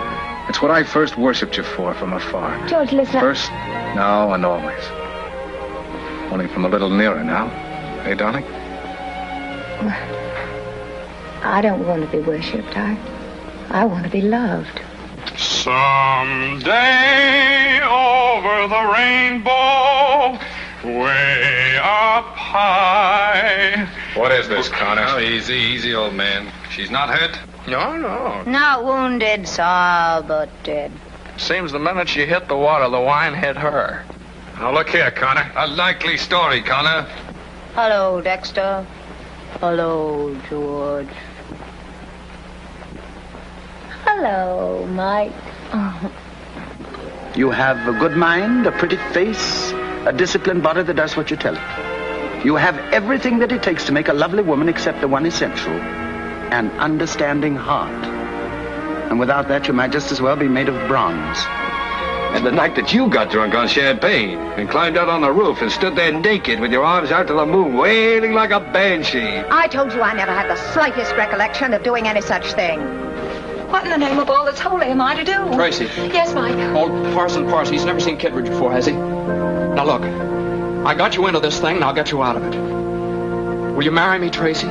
It's 0.49 0.61
what 0.61 0.71
I 0.71 0.85
first 0.85 1.17
worshipped 1.17 1.57
you 1.57 1.63
for 1.63 1.95
from 1.95 2.13
afar. 2.13 2.69
George, 2.69 2.93
listen. 2.93 3.19
First, 3.19 3.51
now, 3.51 4.35
and 4.35 4.45
always. 4.45 4.85
Only 6.31 6.47
from 6.49 6.67
a 6.67 6.69
little 6.69 6.91
nearer 6.91 7.25
now. 7.25 7.49
Hey, 8.03 8.15
darling? 8.15 8.45
I 11.43 11.61
don't 11.63 11.87
want 11.87 12.03
to 12.03 12.09
be 12.11 12.19
worshipped. 12.19 12.77
I, 12.77 12.99
I 13.71 13.87
want 13.87 14.05
to 14.05 14.11
be 14.11 14.21
loved. 14.21 14.83
Someday 15.63 16.69
over 17.85 18.67
the 18.67 18.83
rainbow, 18.93 20.37
way 20.83 21.79
up 21.79 22.35
high. 22.35 23.87
What 24.17 24.33
is 24.33 24.49
this, 24.49 24.69
Connor? 24.69 25.07
Oh, 25.07 25.21
easy, 25.21 25.55
easy, 25.55 25.95
old 25.95 26.15
man. 26.15 26.51
She's 26.73 26.91
not 26.91 27.11
hurt? 27.11 27.39
No, 27.69 27.97
no. 27.97 28.43
Not 28.43 28.85
wounded, 28.85 29.49
all 29.61 30.25
but 30.25 30.49
dead. 30.65 30.91
Seems 31.37 31.71
the 31.71 31.79
minute 31.79 32.09
she 32.09 32.27
hit 32.27 32.49
the 32.49 32.57
water, 32.57 32.89
the 32.89 33.01
wine 33.01 33.35
hit 33.35 33.57
her. 33.57 34.05
Now, 34.59 34.73
look 34.75 34.89
here, 34.89 35.13
Connor. 35.13 35.49
A 35.55 35.69
likely 35.69 36.17
story, 36.17 36.61
Connor. 36.63 37.07
Hello, 37.77 38.21
Dexter. 38.21 38.85
Hello, 39.61 40.35
George. 40.51 41.07
Hello, 44.05 44.85
Mike. 44.87 45.33
Oh. 45.73 46.13
You 47.35 47.51
have 47.51 47.89
a 47.89 47.99
good 47.99 48.17
mind, 48.17 48.67
a 48.67 48.73
pretty 48.73 48.97
face, 49.13 49.73
a 50.05 50.13
disciplined 50.13 50.63
body 50.63 50.83
that 50.83 50.95
does 50.95 51.17
what 51.17 51.31
you 51.31 51.37
tell 51.37 51.57
it. 51.57 52.45
You 52.45 52.57
have 52.57 52.77
everything 52.93 53.39
that 53.39 53.53
it 53.53 53.63
takes 53.63 53.87
to 53.87 53.93
make 53.93 54.09
a 54.09 54.13
lovely 54.13 54.43
woman 54.43 54.69
except 54.69 55.01
the 55.01 55.09
one 55.09 55.25
essential 55.27 55.73
an 56.53 56.71
understanding 56.73 57.57
heart. 57.57 58.05
And 59.11 59.19
without 59.19 59.49
that, 59.49 59.67
you 59.69 59.73
might 59.73 59.91
just 59.91 60.13
as 60.13 60.21
well 60.21 60.37
be 60.37 60.49
made 60.49 60.69
of 60.69 60.87
bronze. 60.87 61.39
And 62.37 62.45
the 62.45 62.53
night 62.53 62.77
that 62.77 62.93
you 62.93 63.09
got 63.09 63.31
drunk 63.31 63.55
on 63.55 63.69
champagne 63.69 64.39
and 64.39 64.69
climbed 64.69 64.99
out 64.99 65.09
on 65.09 65.23
the 65.23 65.33
roof 65.33 65.63
and 65.63 65.73
stood 65.73 65.97
there 65.97 66.13
naked 66.13 66.61
with 66.61 66.71
your 66.71 66.85
arms 66.85 67.11
out 67.11 67.27
to 67.29 67.35
the 67.35 67.47
moon, 67.47 67.75
wailing 67.75 68.33
like 68.33 68.51
a 68.51 68.61
banshee. 68.61 69.43
I 69.51 69.67
told 69.69 69.93
you 69.93 70.03
I 70.03 70.13
never 70.13 70.33
had 70.33 70.49
the 70.49 70.57
slightest 70.73 71.13
recollection 71.17 71.73
of 71.73 71.83
doing 71.83 72.07
any 72.07 72.21
such 72.21 72.53
thing. 72.53 72.81
What 73.73 73.85
in 73.85 73.91
the 73.91 73.97
name 73.97 74.19
of 74.19 74.29
all 74.29 74.45
that's 74.45 74.61
holy 74.61 74.89
am 74.89 75.01
I 75.01 75.15
to 75.15 75.25
do? 75.25 75.55
Tracy. 75.55 75.87
Yes, 75.97 76.35
Mike. 76.35 76.59
Old 76.77 76.91
Parson 77.15 77.49
Parson, 77.49 77.73
he's 77.73 77.87
never 77.87 78.01
seen 78.01 78.19
Kittredge 78.19 78.51
before, 78.51 78.71
has 78.71 78.85
he? 78.85 78.93
Now 78.93 79.87
look, 79.87 80.03
I 80.87 80.95
got 80.95 81.17
you 81.17 81.27
into 81.27 81.41
this 81.41 81.59
thing, 81.59 81.77
and 81.77 81.85
I'll 81.85 81.95
get 81.95 82.11
you 82.11 82.23
out 82.23 82.37
of 82.37 82.45
it. 82.45 82.55
Will 83.75 83.83
you 83.83 83.91
marry 83.91 84.19
me, 84.19 84.29
Tracy? 84.29 84.69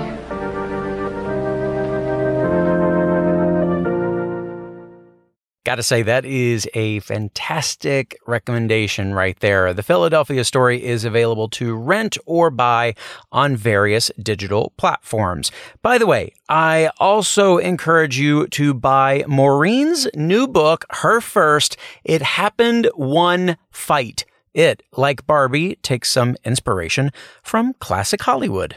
Gotta 5.71 5.83
say, 5.83 6.01
that 6.01 6.25
is 6.25 6.67
a 6.73 6.99
fantastic 6.99 8.19
recommendation 8.27 9.13
right 9.13 9.39
there. 9.39 9.73
The 9.73 9.81
Philadelphia 9.81 10.43
story 10.43 10.83
is 10.83 11.05
available 11.05 11.47
to 11.51 11.77
rent 11.77 12.17
or 12.25 12.49
buy 12.49 12.93
on 13.31 13.55
various 13.55 14.11
digital 14.21 14.73
platforms. 14.75 15.49
By 15.81 15.97
the 15.97 16.05
way, 16.05 16.33
I 16.49 16.91
also 16.99 17.57
encourage 17.57 18.19
you 18.19 18.47
to 18.47 18.73
buy 18.73 19.23
Maureen's 19.29 20.09
new 20.13 20.45
book, 20.45 20.83
Her 20.89 21.21
First. 21.21 21.77
It 22.03 22.21
happened 22.21 22.89
one 22.95 23.55
fight. 23.69 24.25
It, 24.53 24.83
like 24.97 25.25
Barbie, 25.25 25.75
takes 25.75 26.11
some 26.11 26.35
inspiration 26.43 27.11
from 27.43 27.75
classic 27.75 28.21
Hollywood. 28.23 28.75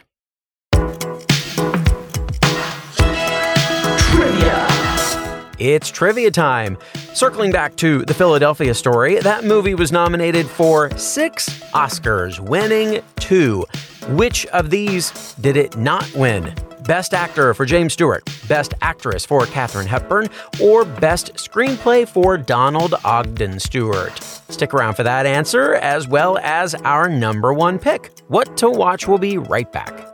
It's 5.58 5.90
trivia 5.90 6.30
time. 6.30 6.76
Circling 7.12 7.52
back 7.52 7.76
to 7.76 8.04
the 8.04 8.14
Philadelphia 8.14 8.74
story, 8.74 9.20
that 9.20 9.44
movie 9.44 9.74
was 9.74 9.92
nominated 9.92 10.46
for 10.46 10.90
six 10.98 11.48
Oscars, 11.72 12.40
winning 12.40 13.02
two. 13.16 13.64
Which 14.08 14.46
of 14.46 14.70
these 14.70 15.34
did 15.34 15.56
it 15.56 15.76
not 15.76 16.12
win? 16.14 16.54
Best 16.86 17.14
Actor 17.14 17.54
for 17.54 17.64
James 17.64 17.94
Stewart, 17.94 18.28
Best 18.46 18.74
Actress 18.82 19.24
for 19.24 19.46
Katharine 19.46 19.86
Hepburn, 19.86 20.28
or 20.60 20.84
Best 20.84 21.32
Screenplay 21.34 22.06
for 22.06 22.36
Donald 22.36 22.94
Ogden 23.04 23.58
Stewart? 23.58 24.20
Stick 24.50 24.74
around 24.74 24.94
for 24.94 25.02
that 25.02 25.24
answer, 25.24 25.74
as 25.76 26.06
well 26.06 26.36
as 26.42 26.74
our 26.74 27.08
number 27.08 27.54
one 27.54 27.78
pick. 27.78 28.10
What 28.28 28.56
to 28.58 28.68
Watch 28.68 29.08
will 29.08 29.18
be 29.18 29.38
right 29.38 29.70
back. 29.72 30.13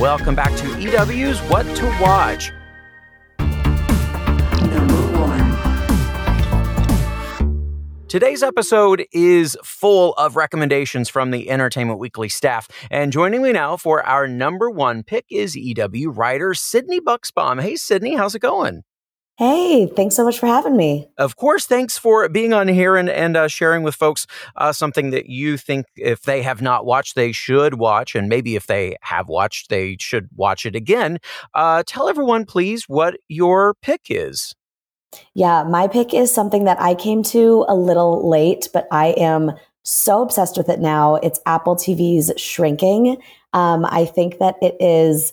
Welcome 0.00 0.34
back 0.34 0.56
to 0.56 0.80
EW's 0.80 1.38
What 1.40 1.64
to 1.76 1.84
Watch. 2.00 2.52
Today's 8.08 8.42
episode 8.42 9.04
is 9.12 9.58
full 9.62 10.14
of 10.14 10.36
recommendations 10.36 11.10
from 11.10 11.32
the 11.32 11.50
Entertainment 11.50 11.98
Weekly 11.98 12.30
staff. 12.30 12.66
And 12.90 13.12
joining 13.12 13.42
me 13.42 13.52
now 13.52 13.76
for 13.76 14.02
our 14.06 14.26
number 14.26 14.70
one 14.70 15.02
pick 15.02 15.26
is 15.30 15.54
EW 15.54 16.10
writer 16.10 16.54
Sydney 16.54 17.02
Bucksbaum. 17.02 17.60
Hey, 17.60 17.76
Sydney, 17.76 18.14
how's 18.14 18.34
it 18.34 18.40
going? 18.40 18.84
Hey, 19.40 19.86
thanks 19.86 20.16
so 20.16 20.24
much 20.26 20.38
for 20.38 20.44
having 20.44 20.76
me. 20.76 21.08
Of 21.16 21.36
course, 21.36 21.64
thanks 21.64 21.96
for 21.96 22.28
being 22.28 22.52
on 22.52 22.68
here 22.68 22.94
and, 22.94 23.08
and 23.08 23.38
uh, 23.38 23.48
sharing 23.48 23.82
with 23.82 23.94
folks 23.94 24.26
uh, 24.56 24.70
something 24.70 25.12
that 25.12 25.30
you 25.30 25.56
think 25.56 25.86
if 25.96 26.24
they 26.24 26.42
have 26.42 26.60
not 26.60 26.84
watched, 26.84 27.14
they 27.14 27.32
should 27.32 27.76
watch. 27.76 28.14
And 28.14 28.28
maybe 28.28 28.54
if 28.54 28.66
they 28.66 28.96
have 29.00 29.30
watched, 29.30 29.70
they 29.70 29.96
should 29.98 30.28
watch 30.36 30.66
it 30.66 30.76
again. 30.76 31.20
Uh, 31.54 31.82
tell 31.86 32.10
everyone, 32.10 32.44
please, 32.44 32.84
what 32.86 33.16
your 33.28 33.72
pick 33.80 34.02
is. 34.10 34.54
Yeah, 35.32 35.64
my 35.64 35.88
pick 35.88 36.12
is 36.12 36.30
something 36.30 36.64
that 36.64 36.78
I 36.78 36.94
came 36.94 37.22
to 37.22 37.64
a 37.66 37.74
little 37.74 38.28
late, 38.28 38.68
but 38.74 38.86
I 38.92 39.14
am 39.16 39.52
so 39.84 40.20
obsessed 40.20 40.58
with 40.58 40.68
it 40.68 40.80
now. 40.80 41.14
It's 41.14 41.40
Apple 41.46 41.76
TV's 41.76 42.30
Shrinking. 42.36 43.16
Um, 43.54 43.86
I 43.86 44.04
think 44.04 44.36
that 44.38 44.56
it 44.60 44.76
is 44.80 45.32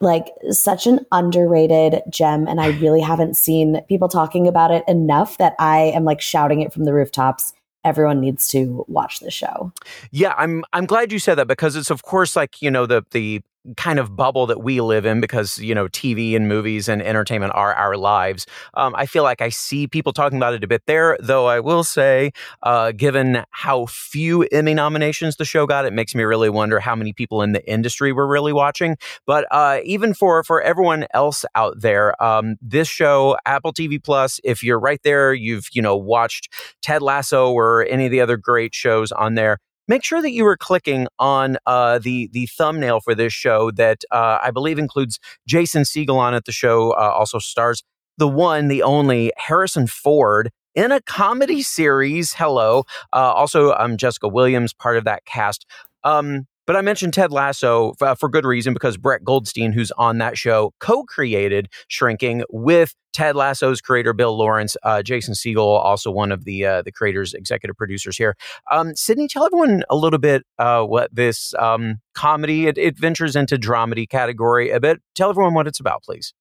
like 0.00 0.26
such 0.50 0.86
an 0.86 1.04
underrated 1.10 2.02
gem 2.08 2.46
and 2.46 2.60
I 2.60 2.68
really 2.78 3.00
haven't 3.00 3.36
seen 3.36 3.80
people 3.88 4.08
talking 4.08 4.46
about 4.46 4.70
it 4.70 4.84
enough 4.86 5.38
that 5.38 5.54
I 5.58 5.92
am 5.94 6.04
like 6.04 6.20
shouting 6.20 6.60
it 6.60 6.72
from 6.72 6.84
the 6.84 6.92
rooftops 6.92 7.52
everyone 7.84 8.20
needs 8.20 8.48
to 8.48 8.84
watch 8.88 9.20
the 9.20 9.30
show. 9.30 9.72
Yeah, 10.10 10.34
I'm 10.36 10.64
I'm 10.72 10.84
glad 10.86 11.12
you 11.12 11.18
said 11.18 11.36
that 11.36 11.46
because 11.46 11.76
it's 11.76 11.90
of 11.90 12.02
course 12.02 12.36
like, 12.36 12.60
you 12.60 12.70
know, 12.70 12.86
the 12.86 13.04
the 13.10 13.42
kind 13.76 13.98
of 13.98 14.16
bubble 14.16 14.46
that 14.46 14.62
we 14.62 14.80
live 14.80 15.04
in 15.04 15.20
because 15.20 15.58
you 15.58 15.74
know 15.74 15.88
TV 15.88 16.34
and 16.34 16.48
movies 16.48 16.88
and 16.88 17.02
entertainment 17.02 17.52
are 17.54 17.74
our 17.74 17.96
lives. 17.96 18.46
Um, 18.74 18.94
I 18.96 19.06
feel 19.06 19.22
like 19.22 19.40
I 19.40 19.48
see 19.48 19.86
people 19.86 20.12
talking 20.12 20.38
about 20.38 20.54
it 20.54 20.64
a 20.64 20.66
bit 20.66 20.82
there, 20.86 21.16
though. 21.20 21.46
I 21.46 21.60
will 21.60 21.84
say, 21.84 22.32
uh, 22.62 22.92
given 22.92 23.44
how 23.50 23.86
few 23.86 24.42
Emmy 24.44 24.74
nominations 24.74 25.36
the 25.36 25.44
show 25.44 25.66
got, 25.66 25.84
it 25.84 25.92
makes 25.92 26.14
me 26.14 26.22
really 26.24 26.48
wonder 26.48 26.80
how 26.80 26.94
many 26.94 27.12
people 27.12 27.42
in 27.42 27.52
the 27.52 27.66
industry 27.70 28.12
were 28.12 28.26
really 28.26 28.52
watching. 28.52 28.96
But 29.26 29.46
uh, 29.50 29.80
even 29.84 30.14
for 30.14 30.42
for 30.44 30.62
everyone 30.62 31.06
else 31.12 31.44
out 31.54 31.80
there, 31.80 32.20
um, 32.22 32.56
this 32.62 32.88
show, 32.88 33.36
Apple 33.46 33.72
TV 33.72 34.02
Plus, 34.02 34.40
if 34.44 34.62
you're 34.62 34.80
right 34.80 35.00
there, 35.02 35.34
you've 35.34 35.68
you 35.72 35.82
know 35.82 35.96
watched 35.96 36.52
Ted 36.82 37.02
Lasso 37.02 37.52
or 37.52 37.86
any 37.88 38.06
of 38.06 38.10
the 38.10 38.20
other 38.20 38.36
great 38.36 38.74
shows 38.74 39.12
on 39.12 39.34
there 39.34 39.58
make 39.88 40.04
sure 40.04 40.22
that 40.22 40.32
you 40.32 40.46
are 40.46 40.56
clicking 40.56 41.08
on 41.18 41.56
uh, 41.66 41.98
the 41.98 42.28
the 42.32 42.46
thumbnail 42.46 43.00
for 43.00 43.14
this 43.14 43.32
show 43.32 43.70
that 43.72 44.04
uh, 44.10 44.38
I 44.42 44.50
believe 44.50 44.78
includes 44.78 45.18
Jason 45.46 45.82
Segel 45.82 46.16
on 46.16 46.34
it. 46.34 46.44
The 46.44 46.52
show 46.52 46.92
uh, 46.92 47.12
also 47.16 47.38
stars 47.38 47.82
the 48.18 48.28
one, 48.28 48.68
the 48.68 48.82
only 48.82 49.32
Harrison 49.36 49.86
Ford 49.86 50.50
in 50.74 50.92
a 50.92 51.00
comedy 51.00 51.62
series. 51.62 52.34
Hello, 52.34 52.84
uh, 53.12 53.32
also 53.32 53.72
um, 53.72 53.96
Jessica 53.96 54.28
Williams, 54.28 54.72
part 54.72 54.96
of 54.96 55.04
that 55.04 55.24
cast. 55.24 55.66
Um, 56.04 56.46
but 56.68 56.76
I 56.76 56.82
mentioned 56.82 57.14
Ted 57.14 57.32
Lasso 57.32 57.94
uh, 58.02 58.14
for 58.14 58.28
good 58.28 58.44
reason 58.44 58.74
because 58.74 58.98
Brett 58.98 59.24
Goldstein, 59.24 59.72
who's 59.72 59.90
on 59.92 60.18
that 60.18 60.36
show, 60.36 60.74
co 60.80 61.02
created 61.04 61.70
Shrinking 61.88 62.44
with 62.50 62.94
Ted 63.14 63.36
Lasso's 63.36 63.80
creator 63.80 64.12
Bill 64.12 64.36
Lawrence, 64.36 64.76
uh, 64.82 65.02
Jason 65.02 65.32
Segel, 65.32 65.82
also 65.82 66.10
one 66.10 66.30
of 66.30 66.44
the 66.44 66.66
uh, 66.66 66.82
the 66.82 66.92
creators, 66.92 67.32
executive 67.32 67.74
producers 67.74 68.18
here. 68.18 68.36
Um, 68.70 68.94
Sydney, 68.94 69.28
tell 69.28 69.46
everyone 69.46 69.82
a 69.88 69.96
little 69.96 70.18
bit 70.18 70.44
uh, 70.58 70.82
what 70.82 71.08
this 71.10 71.54
um, 71.58 72.00
comedy 72.14 72.66
it, 72.66 72.76
it, 72.76 72.98
ventures 72.98 73.34
into 73.34 73.56
dramedy 73.56 74.06
category 74.06 74.68
a 74.68 74.78
bit. 74.78 75.00
Tell 75.14 75.30
everyone 75.30 75.54
what 75.54 75.66
it's 75.66 75.80
about, 75.80 76.02
please. 76.02 76.34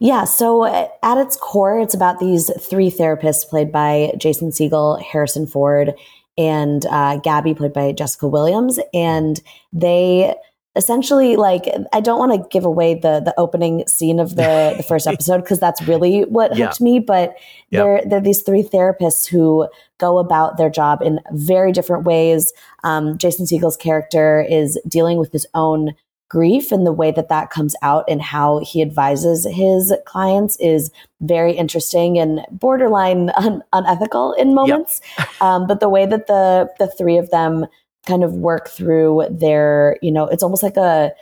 Yeah, 0.00 0.24
so 0.24 0.64
uh, 0.64 0.88
at 1.04 1.18
its 1.18 1.36
core, 1.36 1.78
it's 1.78 1.94
about 1.94 2.18
these 2.18 2.50
three 2.60 2.90
therapists 2.90 3.48
played 3.48 3.70
by 3.70 4.12
Jason 4.18 4.50
Segel, 4.50 5.00
Harrison 5.00 5.46
Ford, 5.46 5.94
and 6.38 6.86
uh, 6.86 7.16
Gabby, 7.16 7.54
played 7.54 7.72
by 7.72 7.92
Jessica 7.92 8.28
Williams, 8.28 8.78
and 8.94 9.40
they 9.72 10.34
essentially 10.74 11.36
like 11.36 11.66
I 11.92 12.00
don't 12.00 12.18
want 12.18 12.32
to 12.32 12.48
give 12.48 12.64
away 12.64 12.94
the 12.94 13.20
the 13.20 13.34
opening 13.38 13.86
scene 13.86 14.18
of 14.18 14.36
the 14.36 14.74
the 14.76 14.82
first 14.82 15.06
episode 15.06 15.42
because 15.42 15.60
that's 15.60 15.82
really 15.82 16.22
what 16.22 16.56
yeah. 16.56 16.66
hooked 16.66 16.80
me. 16.80 16.98
But 16.98 17.36
they're 17.70 18.02
they're 18.06 18.20
these 18.20 18.42
three 18.42 18.62
therapists 18.62 19.26
who 19.26 19.68
go 19.98 20.18
about 20.18 20.56
their 20.56 20.70
job 20.70 21.02
in 21.02 21.20
very 21.32 21.72
different 21.72 22.04
ways. 22.04 22.52
Um, 22.84 23.18
Jason 23.18 23.46
Segel's 23.46 23.76
character 23.76 24.44
is 24.48 24.78
dealing 24.88 25.18
with 25.18 25.32
his 25.32 25.46
own 25.54 25.94
grief 26.32 26.72
and 26.72 26.86
the 26.86 26.92
way 26.92 27.10
that 27.10 27.28
that 27.28 27.50
comes 27.50 27.76
out 27.82 28.06
and 28.08 28.22
how 28.22 28.58
he 28.60 28.80
advises 28.80 29.46
his 29.52 29.92
clients 30.06 30.56
is 30.60 30.90
very 31.20 31.52
interesting 31.52 32.18
and 32.18 32.40
borderline 32.50 33.30
un- 33.36 33.62
unethical 33.74 34.32
in 34.32 34.54
moments. 34.54 35.02
Yep. 35.18 35.42
um, 35.42 35.66
but 35.66 35.80
the 35.80 35.90
way 35.90 36.06
that 36.06 36.28
the 36.28 36.70
the 36.78 36.86
three 36.86 37.18
of 37.18 37.30
them 37.30 37.66
kind 38.06 38.24
of 38.24 38.32
work 38.32 38.68
through 38.68 39.26
their, 39.30 39.98
you 40.00 40.10
know, 40.10 40.26
it's 40.26 40.42
almost 40.42 40.62
like 40.62 40.78
a 40.78 41.12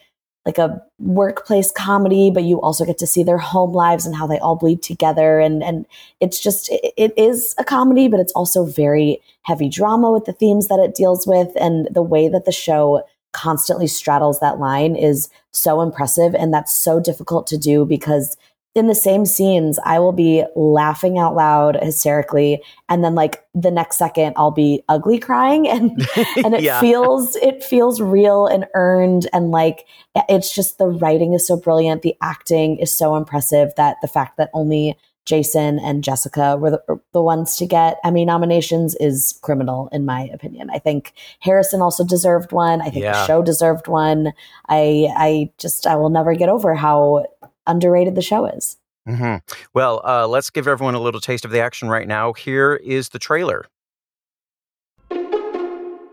like 0.47 0.59
a 0.59 0.81
workplace 0.99 1.71
comedy, 1.73 2.31
but 2.31 2.45
you 2.45 2.61
also 2.61 2.87
get 2.87 2.97
to 2.99 3.07
see 3.07 3.23
their 3.23 3.37
home 3.37 3.73
lives 3.73 4.07
and 4.07 4.17
how 4.17 4.27
they 4.29 4.39
all 4.39 4.55
bleed 4.55 4.81
together. 4.81 5.41
And 5.41 5.61
and 5.61 5.87
it's 6.21 6.39
just 6.39 6.71
it, 6.71 6.95
it 6.97 7.13
is 7.17 7.57
a 7.59 7.65
comedy, 7.65 8.07
but 8.07 8.21
it's 8.21 8.33
also 8.33 8.65
very 8.65 9.21
heavy 9.43 9.69
drama 9.69 10.13
with 10.13 10.27
the 10.27 10.33
themes 10.33 10.69
that 10.69 10.79
it 10.79 10.95
deals 10.95 11.27
with 11.27 11.49
and 11.61 11.89
the 11.91 12.01
way 12.01 12.29
that 12.29 12.45
the 12.45 12.53
show 12.53 13.03
constantly 13.33 13.87
straddles 13.87 14.41
that 14.41 14.59
line 14.59 14.97
is 14.97 15.29
so 15.53 15.81
impressive. 15.81 16.35
And 16.35 16.53
that's 16.53 16.75
so 16.75 17.01
difficult 17.01 17.47
to 17.49 17.59
do 17.59 17.85
because 17.85 18.37
in 18.75 18.87
the 18.87 18.95
same 18.95 19.27
scenes, 19.27 19.81
I 19.85 19.99
will 19.99 20.13
be 20.13 20.45
laughing 20.55 21.19
out 21.19 21.35
loud 21.35 21.77
hysterically. 21.83 22.63
And 22.89 23.03
then 23.03 23.17
like 23.17 23.45
the 23.53 23.71
next 23.71 23.97
second 23.97 24.35
I'll 24.37 24.53
be 24.53 24.85
ugly 24.89 25.19
crying 25.19 25.69
and, 25.69 25.91
and 26.45 26.55
it 26.55 26.63
yeah. 26.63 26.81
feels, 26.81 27.35
it 27.37 27.65
feels 27.65 28.01
real 28.01 28.47
and 28.47 28.67
earned. 28.75 29.29
And 29.33 29.51
like, 29.51 29.87
it's 30.29 30.55
just 30.55 30.79
the 30.79 30.87
writing 30.87 31.33
is 31.33 31.47
so 31.47 31.57
brilliant. 31.57 32.03
The 32.03 32.17
acting 32.23 32.79
is 32.79 32.93
so 32.95 33.17
impressive 33.17 33.73
that 33.77 33.97
the 34.03 34.09
fact 34.09 34.37
that 34.37 34.51
only 34.55 34.97
Jason 35.27 35.79
and 35.79 36.03
Jessica 36.03 36.57
were 36.57 36.71
the, 36.71 37.01
the, 37.13 37.23
ones 37.23 37.57
to 37.57 37.67
get 37.67 37.99
Emmy 38.05 38.25
nominations 38.25 38.95
is 38.97 39.39
criminal, 39.43 39.89
in 39.93 40.05
my 40.05 40.23
opinion. 40.33 40.71
I 40.71 40.79
think 40.79 41.13
Harrison 41.41 41.83
also 41.83 42.05
deserved 42.05 42.53
one. 42.53 42.81
I 42.81 42.91
think 42.91 43.05
yeah. 43.05 43.13
the 43.13 43.27
show 43.27 43.43
deserved 43.43 43.87
one. 43.87 44.33
I 44.69 45.09
I 45.17 45.51
just 45.59 45.87
I 45.87 45.97
will 45.97 46.11
never 46.11 46.35
get 46.35 46.49
over 46.49 46.75
how 46.75 47.27
underrated 47.67 48.15
the 48.15 48.23
show 48.23 48.47
is. 48.47 48.77
Mm-hmm. 49.09 49.37
Well, 49.75 50.01
uh, 50.05 50.27
let's 50.27 50.51
give 50.51 50.69
everyone 50.69 50.95
a 50.95 51.01
little 51.01 51.21
taste 51.21 51.45
of 51.45 51.51
the 51.51 51.61
action 51.61 51.89
right 51.89 52.07
now. 52.07 52.33
Here 52.33 52.75
is 52.77 53.11
the 53.11 53.19
trailer. 53.19 53.67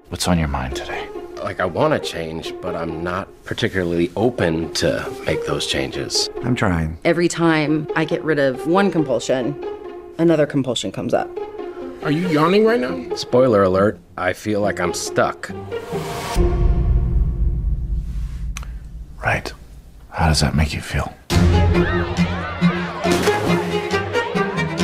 What's 0.09 0.27
on 0.27 0.39
your 0.39 0.47
mind 0.47 0.75
today? 0.75 1.06
Like 1.47 1.61
I 1.61 1.65
want 1.65 1.93
to 1.93 1.99
change, 2.11 2.53
but 2.61 2.75
I'm 2.75 3.05
not 3.05 3.29
particularly 3.45 4.11
open 4.17 4.73
to 4.73 5.09
make 5.25 5.45
those 5.45 5.65
changes. 5.65 6.29
I'm 6.43 6.55
trying. 6.55 6.97
Every 7.05 7.29
time 7.29 7.87
I 7.95 8.03
get 8.03 8.21
rid 8.21 8.37
of 8.37 8.67
one 8.67 8.91
compulsion, 8.91 9.55
another 10.17 10.45
compulsion 10.45 10.91
comes 10.91 11.13
up. 11.13 11.29
Are 12.03 12.11
you 12.11 12.27
yawning 12.27 12.65
right 12.65 12.81
now? 12.81 13.15
Spoiler 13.15 13.63
alert, 13.63 13.97
I 14.17 14.33
feel 14.33 14.59
like 14.59 14.81
I'm 14.81 14.93
stuck. 14.93 15.49
Right. 19.23 19.53
How 20.09 20.27
does 20.27 20.41
that 20.41 20.53
make 20.53 20.73
you 20.73 20.81
feel? 20.81 21.13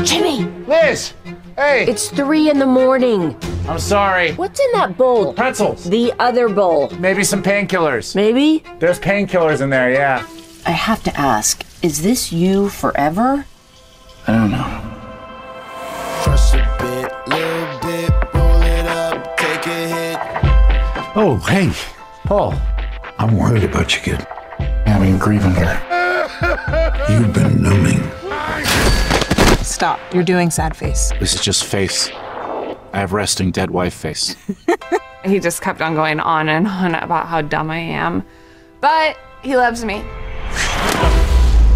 Jimmy! 0.05 0.45
Liz! 0.65 1.13
Hey! 1.57 1.85
It's 1.87 2.07
three 2.07 2.49
in 2.49 2.57
the 2.57 2.65
morning. 2.65 3.35
I'm 3.67 3.79
sorry. 3.79 4.33
What's 4.33 4.59
in 4.59 4.71
that 4.73 4.97
bowl? 4.97 5.33
Pretzels. 5.33 5.85
The 5.85 6.13
other 6.19 6.49
bowl. 6.49 6.89
Maybe 6.99 7.23
some 7.23 7.41
painkillers. 7.41 8.13
Maybe? 8.13 8.61
There's 8.79 8.99
painkillers 8.99 9.61
in 9.61 9.69
there, 9.69 9.91
yeah. 9.91 10.27
I 10.65 10.71
have 10.71 11.01
to 11.03 11.17
ask, 11.17 11.65
is 11.81 12.01
this 12.01 12.33
you 12.33 12.67
forever? 12.69 13.45
I 14.27 14.31
don't 14.33 14.51
know. 14.51 14.89
Oh, 21.15 21.37
hey, 21.47 21.71
Paul. 22.25 22.55
I'm 23.19 23.37
worried 23.37 23.63
about 23.63 23.95
you, 23.95 24.01
kid. 24.01 24.27
Yeah, 24.59 24.95
I've 24.95 25.01
been 25.01 25.17
grieving 25.17 25.53
here. 25.55 25.79
You've 27.09 27.33
been 27.33 27.61
numbing. 27.61 28.01
Stop. 29.63 29.99
You're 30.13 30.23
doing 30.23 30.49
sad 30.49 30.75
face. 30.75 31.13
This 31.19 31.35
is 31.35 31.41
just 31.41 31.65
face. 31.65 32.09
I 32.93 32.99
have 32.99 33.11
resting 33.11 33.49
dead 33.51 33.71
wife 33.71 33.93
face. 33.93 34.35
he 35.25 35.39
just 35.39 35.61
kept 35.61 35.81
on 35.81 35.95
going 35.95 36.19
on 36.19 36.47
and 36.47 36.67
on 36.67 36.93
about 36.93 37.27
how 37.27 37.41
dumb 37.41 37.71
I 37.71 37.79
am. 37.79 38.23
But 38.81 39.17
he 39.41 39.57
loves 39.57 39.83
me. 39.83 40.03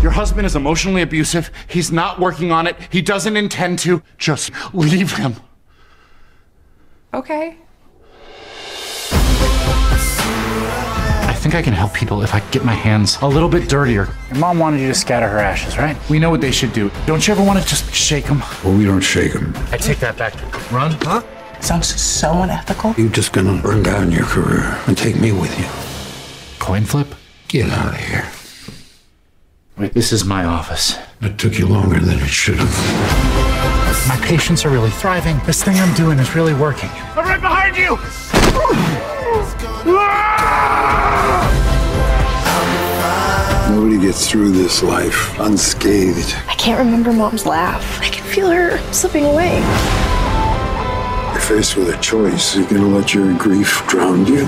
Your 0.03 0.12
husband 0.12 0.45
is 0.45 0.56
emotionally 0.56 1.01
abusive. 1.01 1.51
He's 1.67 1.91
not 1.91 2.19
working 2.19 2.51
on 2.51 2.67
it. 2.67 2.75
He 2.91 3.01
doesn't 3.01 3.36
intend 3.36 3.80
to. 3.80 4.03
Just 4.19 4.51
leave 4.75 5.13
him. 5.13 5.36
Okay. 7.15 7.58
Think 11.47 11.55
I 11.55 11.62
can 11.62 11.73
help 11.73 11.93
people 11.93 12.23
if 12.23 12.36
I 12.36 12.41
get 12.51 12.65
my 12.65 12.73
hands 12.73 13.17
a 13.21 13.27
little 13.27 13.47
bit 13.47 13.69
dirtier. 13.69 14.10
Your 14.31 14.38
mom 14.38 14.60
wanted 14.60 14.81
you 14.81 14.89
to 14.89 14.93
scatter 14.93 15.29
her 15.29 15.38
ashes, 15.38 15.77
right? 15.77 15.95
We 16.10 16.19
know 16.19 16.29
what 16.29 16.41
they 16.41 16.51
should 16.51 16.73
do. 16.73 16.91
Don't 17.05 17.25
you 17.25 17.33
ever 17.33 17.41
want 17.41 17.57
to 17.57 17.65
just 17.65 17.93
shake 17.93 18.25
them? 18.25 18.43
Well, 18.65 18.77
we 18.77 18.83
don't 18.83 18.99
shake 18.99 19.31
them. 19.31 19.53
I 19.71 19.77
take 19.77 19.99
that 19.99 20.17
back. 20.17 20.33
Run, 20.73 20.91
huh? 21.03 21.21
Sounds 21.62 21.88
so 21.88 22.41
unethical. 22.41 22.95
You're 22.97 23.07
just 23.07 23.31
gonna 23.31 23.62
burn 23.62 23.81
down 23.81 24.12
your 24.12 24.25
career 24.25 24.77
and 24.88 24.97
take 24.97 25.21
me 25.21 25.31
with 25.31 25.57
you. 25.57 25.65
Coin 26.60 26.83
flip? 26.83 27.15
Get 27.47 27.69
out 27.69 27.93
of 27.93 27.99
here. 27.99 28.29
Wait, 29.77 29.93
this 29.93 30.12
is 30.12 30.25
my 30.25 30.43
office. 30.43 30.97
It 31.21 31.38
took 31.38 31.57
you 31.57 31.67
longer 31.67 31.99
than 31.99 32.19
it 32.19 32.27
should 32.27 32.57
have. 32.57 34.07
My 34.10 34.17
patients 34.25 34.65
are 34.65 34.69
really 34.69 34.89
thriving. 34.89 35.39
This 35.45 35.63
thing 35.63 35.79
I'm 35.79 35.95
doing 35.95 36.19
is 36.19 36.36
really 36.36 36.53
working. 36.53 36.89
I'm 37.15 37.25
right 37.25 37.39
behind 37.39 37.77
you! 37.77 37.97
Ah! 39.89 40.96
Nobody 43.77 43.99
gets 43.99 44.27
through 44.27 44.53
this 44.53 44.81
life 44.81 45.39
unscathed. 45.39 46.33
I 46.47 46.55
can't 46.55 46.79
remember 46.79 47.13
mom's 47.13 47.45
laugh. 47.45 48.01
I 48.01 48.09
can 48.09 48.23
feel 48.23 48.49
her 48.49 48.79
slipping 48.91 49.23
away. 49.23 49.59
You're 51.31 51.39
faced 51.39 51.77
with 51.77 51.93
a 51.93 51.97
choice. 52.01 52.55
Are 52.55 52.61
you 52.61 52.67
going 52.67 52.81
to 52.81 52.87
let 52.87 53.13
your 53.13 53.37
grief 53.37 53.83
drown 53.87 54.25
you? 54.25 54.45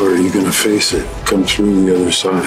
Or 0.00 0.10
are 0.10 0.16
you 0.16 0.32
going 0.32 0.46
to 0.46 0.50
face 0.50 0.92
it, 0.94 1.06
come 1.24 1.44
through 1.44 1.84
the 1.84 1.94
other 1.94 2.10
side? 2.10 2.42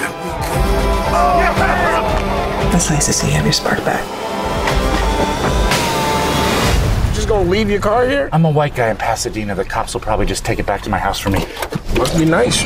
That's 2.70 2.90
nice 2.90 3.06
to 3.06 3.14
see 3.14 3.28
you 3.28 3.32
have 3.32 3.46
your 3.46 3.54
spark 3.54 3.78
back. 3.78 4.04
Just 7.14 7.28
gonna 7.28 7.48
leave 7.48 7.70
your 7.70 7.80
car 7.80 8.06
here? 8.06 8.28
I'm 8.30 8.44
a 8.44 8.50
white 8.50 8.74
guy 8.74 8.90
in 8.90 8.98
Pasadena. 8.98 9.54
The 9.54 9.64
cops 9.64 9.94
will 9.94 10.02
probably 10.02 10.26
just 10.26 10.44
take 10.44 10.58
it 10.58 10.66
back 10.66 10.82
to 10.82 10.90
my 10.90 10.98
house 10.98 11.18
for 11.18 11.30
me. 11.30 11.46
Must 12.00 12.18
be 12.18 12.24
nice. 12.24 12.62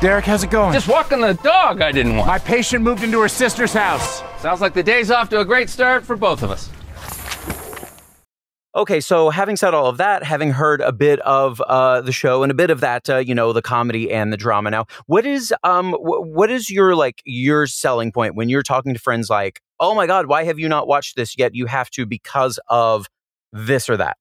Derek, 0.00 0.24
how's 0.24 0.44
it 0.44 0.50
going? 0.50 0.72
Just 0.72 0.86
walking 0.86 1.20
the 1.20 1.34
dog 1.34 1.82
I 1.82 1.90
didn't 1.90 2.14
want. 2.14 2.28
My 2.28 2.38
patient 2.38 2.84
moved 2.84 3.02
into 3.02 3.20
her 3.20 3.26
sister's 3.26 3.72
house. 3.72 4.22
Sounds 4.40 4.60
like 4.60 4.72
the 4.72 4.84
day's 4.84 5.10
off 5.10 5.28
to 5.30 5.40
a 5.40 5.44
great 5.44 5.68
start 5.68 6.04
for 6.04 6.14
both 6.14 6.44
of 6.44 6.52
us. 6.52 6.70
Okay, 8.76 9.00
so 9.00 9.30
having 9.30 9.56
said 9.56 9.74
all 9.74 9.86
of 9.86 9.96
that, 9.96 10.22
having 10.22 10.52
heard 10.52 10.80
a 10.82 10.92
bit 10.92 11.18
of 11.22 11.60
uh, 11.62 12.00
the 12.02 12.12
show 12.12 12.44
and 12.44 12.52
a 12.52 12.54
bit 12.54 12.70
of 12.70 12.78
that, 12.78 13.10
uh, 13.10 13.16
you 13.16 13.34
know, 13.34 13.52
the 13.52 13.62
comedy 13.62 14.08
and 14.12 14.32
the 14.32 14.36
drama. 14.36 14.70
Now, 14.70 14.84
what 15.06 15.26
is 15.26 15.52
um, 15.64 15.94
wh- 15.94 16.24
what 16.24 16.48
is 16.48 16.70
your 16.70 16.94
like 16.94 17.22
your 17.24 17.66
selling 17.66 18.12
point 18.12 18.36
when 18.36 18.48
you're 18.48 18.62
talking 18.62 18.94
to 18.94 19.00
friends? 19.00 19.28
Like, 19.30 19.60
oh 19.80 19.96
my 19.96 20.06
god, 20.06 20.26
why 20.26 20.44
have 20.44 20.60
you 20.60 20.68
not 20.68 20.86
watched 20.86 21.16
this 21.16 21.36
yet? 21.36 21.56
You 21.56 21.66
have 21.66 21.90
to 21.90 22.06
because 22.06 22.60
of 22.68 23.08
this 23.52 23.90
or 23.90 23.96
that. 23.96 24.16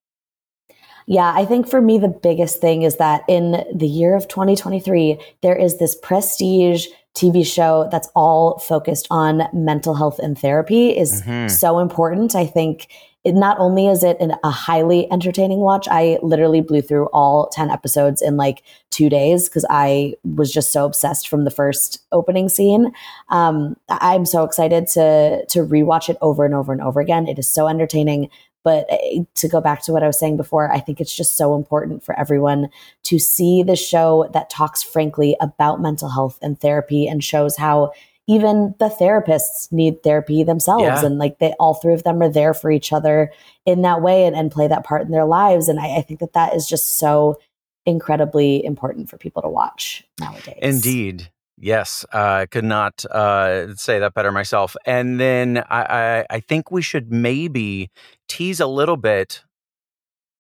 Yeah, 1.12 1.34
I 1.36 1.44
think 1.44 1.68
for 1.68 1.82
me, 1.82 1.98
the 1.98 2.08
biggest 2.08 2.62
thing 2.62 2.84
is 2.84 2.98
that 2.98 3.24
in 3.28 3.64
the 3.74 3.88
year 3.88 4.16
of 4.16 4.28
2023, 4.28 5.18
there 5.42 5.56
is 5.56 5.80
this 5.80 5.96
prestige 5.96 6.86
TV 7.16 7.44
show 7.44 7.90
that's 7.92 8.10
all 8.16 8.60
focused 8.60 9.08
on 9.10 9.42
mental 9.52 9.96
health 9.96 10.20
and 10.20 10.38
therapy 10.38 10.96
is 10.96 11.24
Mhm. 11.24 11.50
so 11.50 11.80
important. 11.80 12.36
I 12.36 12.46
think 12.46 12.90
it 13.26 13.34
not 13.34 13.58
only 13.60 13.88
is 13.88 14.04
it 14.04 14.18
an, 14.22 14.36
a 14.44 14.52
highly 14.52 15.12
entertaining 15.12 15.60
watch, 15.60 15.88
I 15.90 16.20
literally 16.22 16.62
blew 16.62 16.82
through 16.82 17.08
all 17.08 17.48
10 17.48 17.72
episodes 17.72 18.22
in 18.22 18.38
like 18.38 18.62
two 18.92 19.10
days 19.10 19.50
because 19.50 19.66
I 19.70 20.14
was 20.36 20.52
just 20.52 20.72
so 20.72 20.86
obsessed 20.86 21.28
from 21.28 21.44
the 21.44 21.52
first 21.52 22.00
opening 22.12 22.48
scene. 22.50 22.92
Um, 23.30 23.76
I'm 23.90 24.26
so 24.26 24.44
excited 24.44 24.88
to 24.90 25.44
to 25.48 25.66
rewatch 25.66 26.08
it 26.08 26.18
over 26.22 26.46
and 26.46 26.54
over 26.54 26.72
and 26.72 26.82
over 26.82 27.02
again. 27.02 27.28
It 27.28 27.40
is 27.40 27.50
so 27.50 27.68
entertaining. 27.68 28.30
But 28.64 28.86
eh, 28.90 29.24
to 29.36 29.48
go 29.48 29.62
back 29.62 29.84
to 29.84 29.94
what 29.94 30.04
I 30.04 30.08
was 30.08 30.20
saying 30.20 30.38
before, 30.38 30.72
I 30.72 30.80
think 30.80 31.00
it's 31.00 31.16
just 31.16 31.38
so 31.38 31.56
important 31.56 32.04
for 32.04 32.18
everyone 32.20 32.70
to 33.04 33.20
see 33.20 33.64
the 33.64 33.76
show 33.76 34.30
that 34.34 34.50
talks 34.50 34.84
frankly 34.84 35.36
about 35.40 35.82
mental 35.82 36.10
health 36.10 36.38
and 36.42 36.60
therapy 36.60 37.08
and 37.08 37.24
shows 37.24 37.58
how 37.58 37.94
even 38.28 38.76
the 38.78 38.90
therapists 38.90 39.72
need 39.72 40.04
therapy 40.04 40.44
themselves. 40.44 40.84
Yeah. 40.84 41.04
And 41.04 41.18
like 41.18 41.40
they, 41.40 41.54
all 41.60 41.74
three 41.74 41.96
of 41.96 42.04
them 42.04 42.22
are 42.22 42.30
there 42.30 42.54
for 42.54 42.70
each 42.70 42.94
other 42.94 43.32
in 43.66 43.82
that 43.82 44.04
way 44.04 44.26
and, 44.26 44.36
and 44.36 44.52
play 44.52 44.68
that 44.68 44.84
part 44.84 45.02
in 45.02 45.10
their 45.10 45.26
lives. 45.26 45.68
And 45.68 45.80
I, 45.80 45.98
I 45.98 46.02
think 46.04 46.20
that 46.20 46.34
that 46.34 46.56
is 46.56 46.68
just 46.68 47.00
so 47.00 47.40
incredibly 47.88 48.64
important 48.64 49.10
for 49.10 49.18
people 49.18 49.42
to 49.42 49.50
watch 49.50 50.06
nowadays. 50.20 50.60
Indeed. 50.62 51.30
Yes, 51.62 52.06
I 52.14 52.46
could 52.46 52.64
not 52.64 53.04
uh, 53.06 53.76
say 53.76 54.00
that 54.00 54.14
better 54.14 54.32
myself. 54.32 54.78
And 54.86 55.20
then 55.20 55.58
I, 55.70 55.82
I, 55.82 56.26
I 56.30 56.40
think 56.40 56.72
we 56.72 56.82
should 56.82 57.12
maybe 57.12 57.92
tease 58.30 58.62
a 58.62 58.68
little 58.68 58.96
bit. 58.96 59.44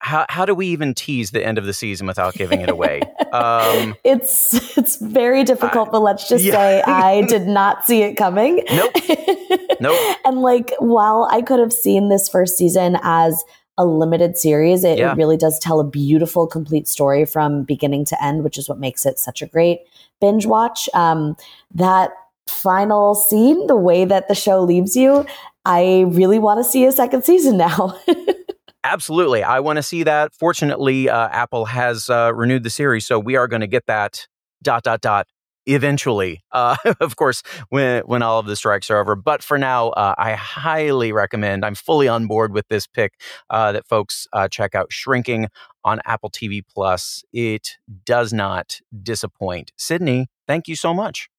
How, 0.01 0.25
how 0.29 0.45
do 0.45 0.55
we 0.55 0.67
even 0.67 0.93
tease 0.93 1.31
the 1.31 1.45
end 1.45 1.57
of 1.57 1.65
the 1.65 1.73
season 1.73 2.07
without 2.07 2.35
giving 2.35 2.61
it 2.61 2.69
away? 2.69 3.01
um, 3.33 3.95
It's 4.05 4.77
it's 4.77 4.95
very 4.95 5.43
difficult, 5.43 5.91
but 5.91 6.01
let's 6.01 6.29
just 6.29 6.45
yeah. 6.45 6.53
say 6.53 6.81
I 6.83 7.21
did 7.27 7.47
not 7.47 7.85
see 7.85 8.01
it 8.03 8.15
coming. 8.15 8.63
Nope. 8.71 8.93
nope. 9.81 10.17
And 10.23 10.41
like, 10.41 10.71
while 10.79 11.27
I 11.29 11.41
could 11.41 11.59
have 11.59 11.73
seen 11.73 12.07
this 12.07 12.29
first 12.29 12.57
season 12.57 12.97
as 13.03 13.43
a 13.79 13.85
limited 13.85 14.37
series, 14.37 14.83
it, 14.83 14.99
Yeah. 14.99 15.13
it 15.13 15.17
really 15.17 15.37
does 15.37 15.57
tell 15.57 15.79
a 15.79 15.83
beautiful, 15.83 16.45
complete 16.45 16.87
story 16.87 17.25
from 17.25 17.63
beginning 17.63 18.05
to 18.05 18.23
end, 18.23 18.43
which 18.43 18.57
is 18.59 18.69
what 18.69 18.77
makes 18.77 19.05
it 19.05 19.17
such 19.17 19.41
a 19.41 19.47
great 19.47 19.79
binge 20.21 20.45
watch. 20.45 20.87
Um, 20.93 21.35
that 21.73 22.11
final 22.45 23.15
scene, 23.15 23.65
the 23.67 23.75
way 23.75 24.05
that 24.05 24.27
the 24.27 24.35
show 24.35 24.61
leaves 24.61 24.95
you, 24.95 25.25
I 25.65 26.05
really 26.09 26.39
want 26.39 26.63
to 26.63 26.69
see 26.69 26.85
a 26.85 26.91
second 26.91 27.23
season 27.23 27.57
now. 27.57 27.97
Absolutely. 28.83 29.43
I 29.43 29.59
want 29.59 29.77
to 29.77 29.83
see 29.83 30.03
that. 30.03 30.33
Fortunately, 30.33 31.09
uh, 31.09 31.29
Apple 31.29 31.65
has 31.65 32.09
uh, 32.09 32.31
renewed 32.33 32.63
the 32.63 32.69
series, 32.69 33.05
so 33.05 33.19
we 33.19 33.35
are 33.35 33.47
going 33.47 33.61
to 33.61 33.67
get 33.67 33.85
that 33.87 34.27
dot, 34.63 34.83
dot, 34.83 35.01
dot 35.01 35.27
eventually. 35.69 36.43
Uh, 36.51 36.75
of 36.99 37.15
course, 37.15 37.43
when, 37.69 38.01
when 38.03 38.21
all 38.21 38.39
of 38.39 38.45
the 38.45 38.55
strikes 38.55 38.89
are 38.89 38.99
over. 38.99 39.15
But 39.15 39.43
for 39.43 39.57
now, 39.57 39.89
uh, 39.89 40.15
I 40.17 40.33
highly 40.33 41.11
recommend, 41.11 41.63
I'm 41.63 41.75
fully 41.75 42.07
on 42.07 42.27
board 42.27 42.53
with 42.53 42.67
this 42.67 42.87
pick, 42.87 43.13
uh, 43.49 43.71
that 43.71 43.87
folks 43.87 44.27
uh, 44.33 44.47
check 44.47 44.75
out 44.75 44.91
Shrinking 44.91 45.47
on 45.83 46.01
Apple 46.05 46.29
TV 46.29 46.61
Plus. 46.67 47.23
It 47.31 47.77
does 48.05 48.33
not 48.33 48.79
disappoint. 49.03 49.71
Sydney, 49.77 50.27
thank 50.47 50.67
you 50.67 50.75
so 50.75 50.93
much. 50.93 51.29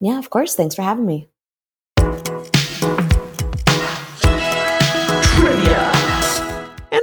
yeah, 0.00 0.18
of 0.18 0.30
course. 0.30 0.54
Thanks 0.54 0.74
for 0.74 0.82
having 0.82 1.06
me. 1.06 1.28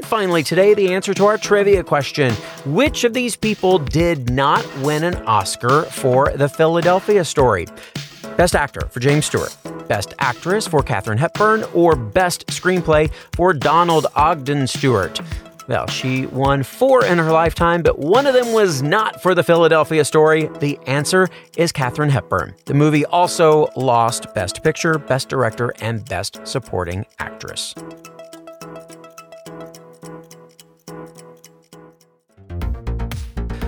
Finally, 0.08 0.41
today, 0.41 0.74
the 0.74 0.93
answer 0.93 1.13
to 1.13 1.26
our 1.26 1.38
trivia 1.38 1.84
question 1.84 2.34
Which 2.65 3.04
of 3.04 3.13
these 3.13 3.36
people 3.36 3.78
did 3.78 4.30
not 4.30 4.65
win 4.78 5.04
an 5.04 5.15
Oscar 5.26 5.82
for 5.82 6.30
the 6.34 6.48
Philadelphia 6.48 7.26
story? 7.26 7.67
Best 8.38 8.56
actor 8.56 8.88
for 8.89 9.02
James 9.02 9.26
Stewart, 9.26 9.54
Best 9.89 10.13
actress 10.20 10.65
for 10.65 10.82
Katharine 10.82 11.17
Hepburn, 11.17 11.65
or 11.74 11.98
Best 11.98 12.48
screenplay 12.48 13.12
for 13.36 13.52
Donald 13.52 14.08
Ogden 14.15 14.65
Stewart? 14.67 15.20
Well, 15.67 15.88
she 15.88 16.26
won 16.28 16.63
four 16.63 17.04
in 17.04 17.17
her 17.17 17.30
lifetime, 17.30 17.82
but 17.82 18.00
one 18.00 18.28
of 18.28 18.34
them 18.34 18.54
was 18.54 18.82
not 18.82 19.22
for 19.22 19.36
the 19.36 19.43
Philadelphia 19.43 20.06
story. 20.06 20.50
The 20.60 20.80
answer 20.88 21.28
is 21.58 21.74
Katharine 21.74 22.12
Hepburn. 22.12 22.56
The 22.63 22.74
movie 22.74 23.06
also 23.08 23.67
lost 23.76 24.34
Best 24.34 24.63
Picture, 24.63 24.98
Best 24.98 25.28
Director, 25.28 25.74
and 25.82 26.06
Best 26.06 26.39
Supporting 26.48 27.06
Actress. 27.20 27.76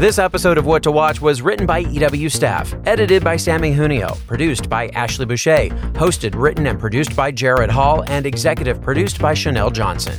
This 0.00 0.18
episode 0.18 0.56
of 0.56 0.64
What 0.64 0.82
to 0.84 0.90
Watch 0.90 1.20
was 1.20 1.42
written 1.42 1.66
by 1.66 1.80
EW 1.80 2.30
staff, 2.30 2.74
edited 2.86 3.22
by 3.22 3.36
Samee 3.36 3.74
Junio, 3.74 4.16
produced 4.26 4.70
by 4.70 4.88
Ashley 4.94 5.26
Boucher, 5.26 5.68
hosted, 5.92 6.34
written, 6.34 6.66
and 6.66 6.80
produced 6.80 7.14
by 7.14 7.30
Gerrad 7.30 7.68
Hall, 7.68 8.02
and 8.06 8.24
executive 8.24 8.80
produced 8.80 9.18
by 9.18 9.34
Chanelle 9.34 9.70
Johnson. 9.70 10.18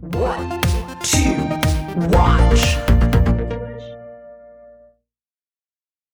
What 0.00 0.62
to 1.02 2.06
watch? 2.16 2.95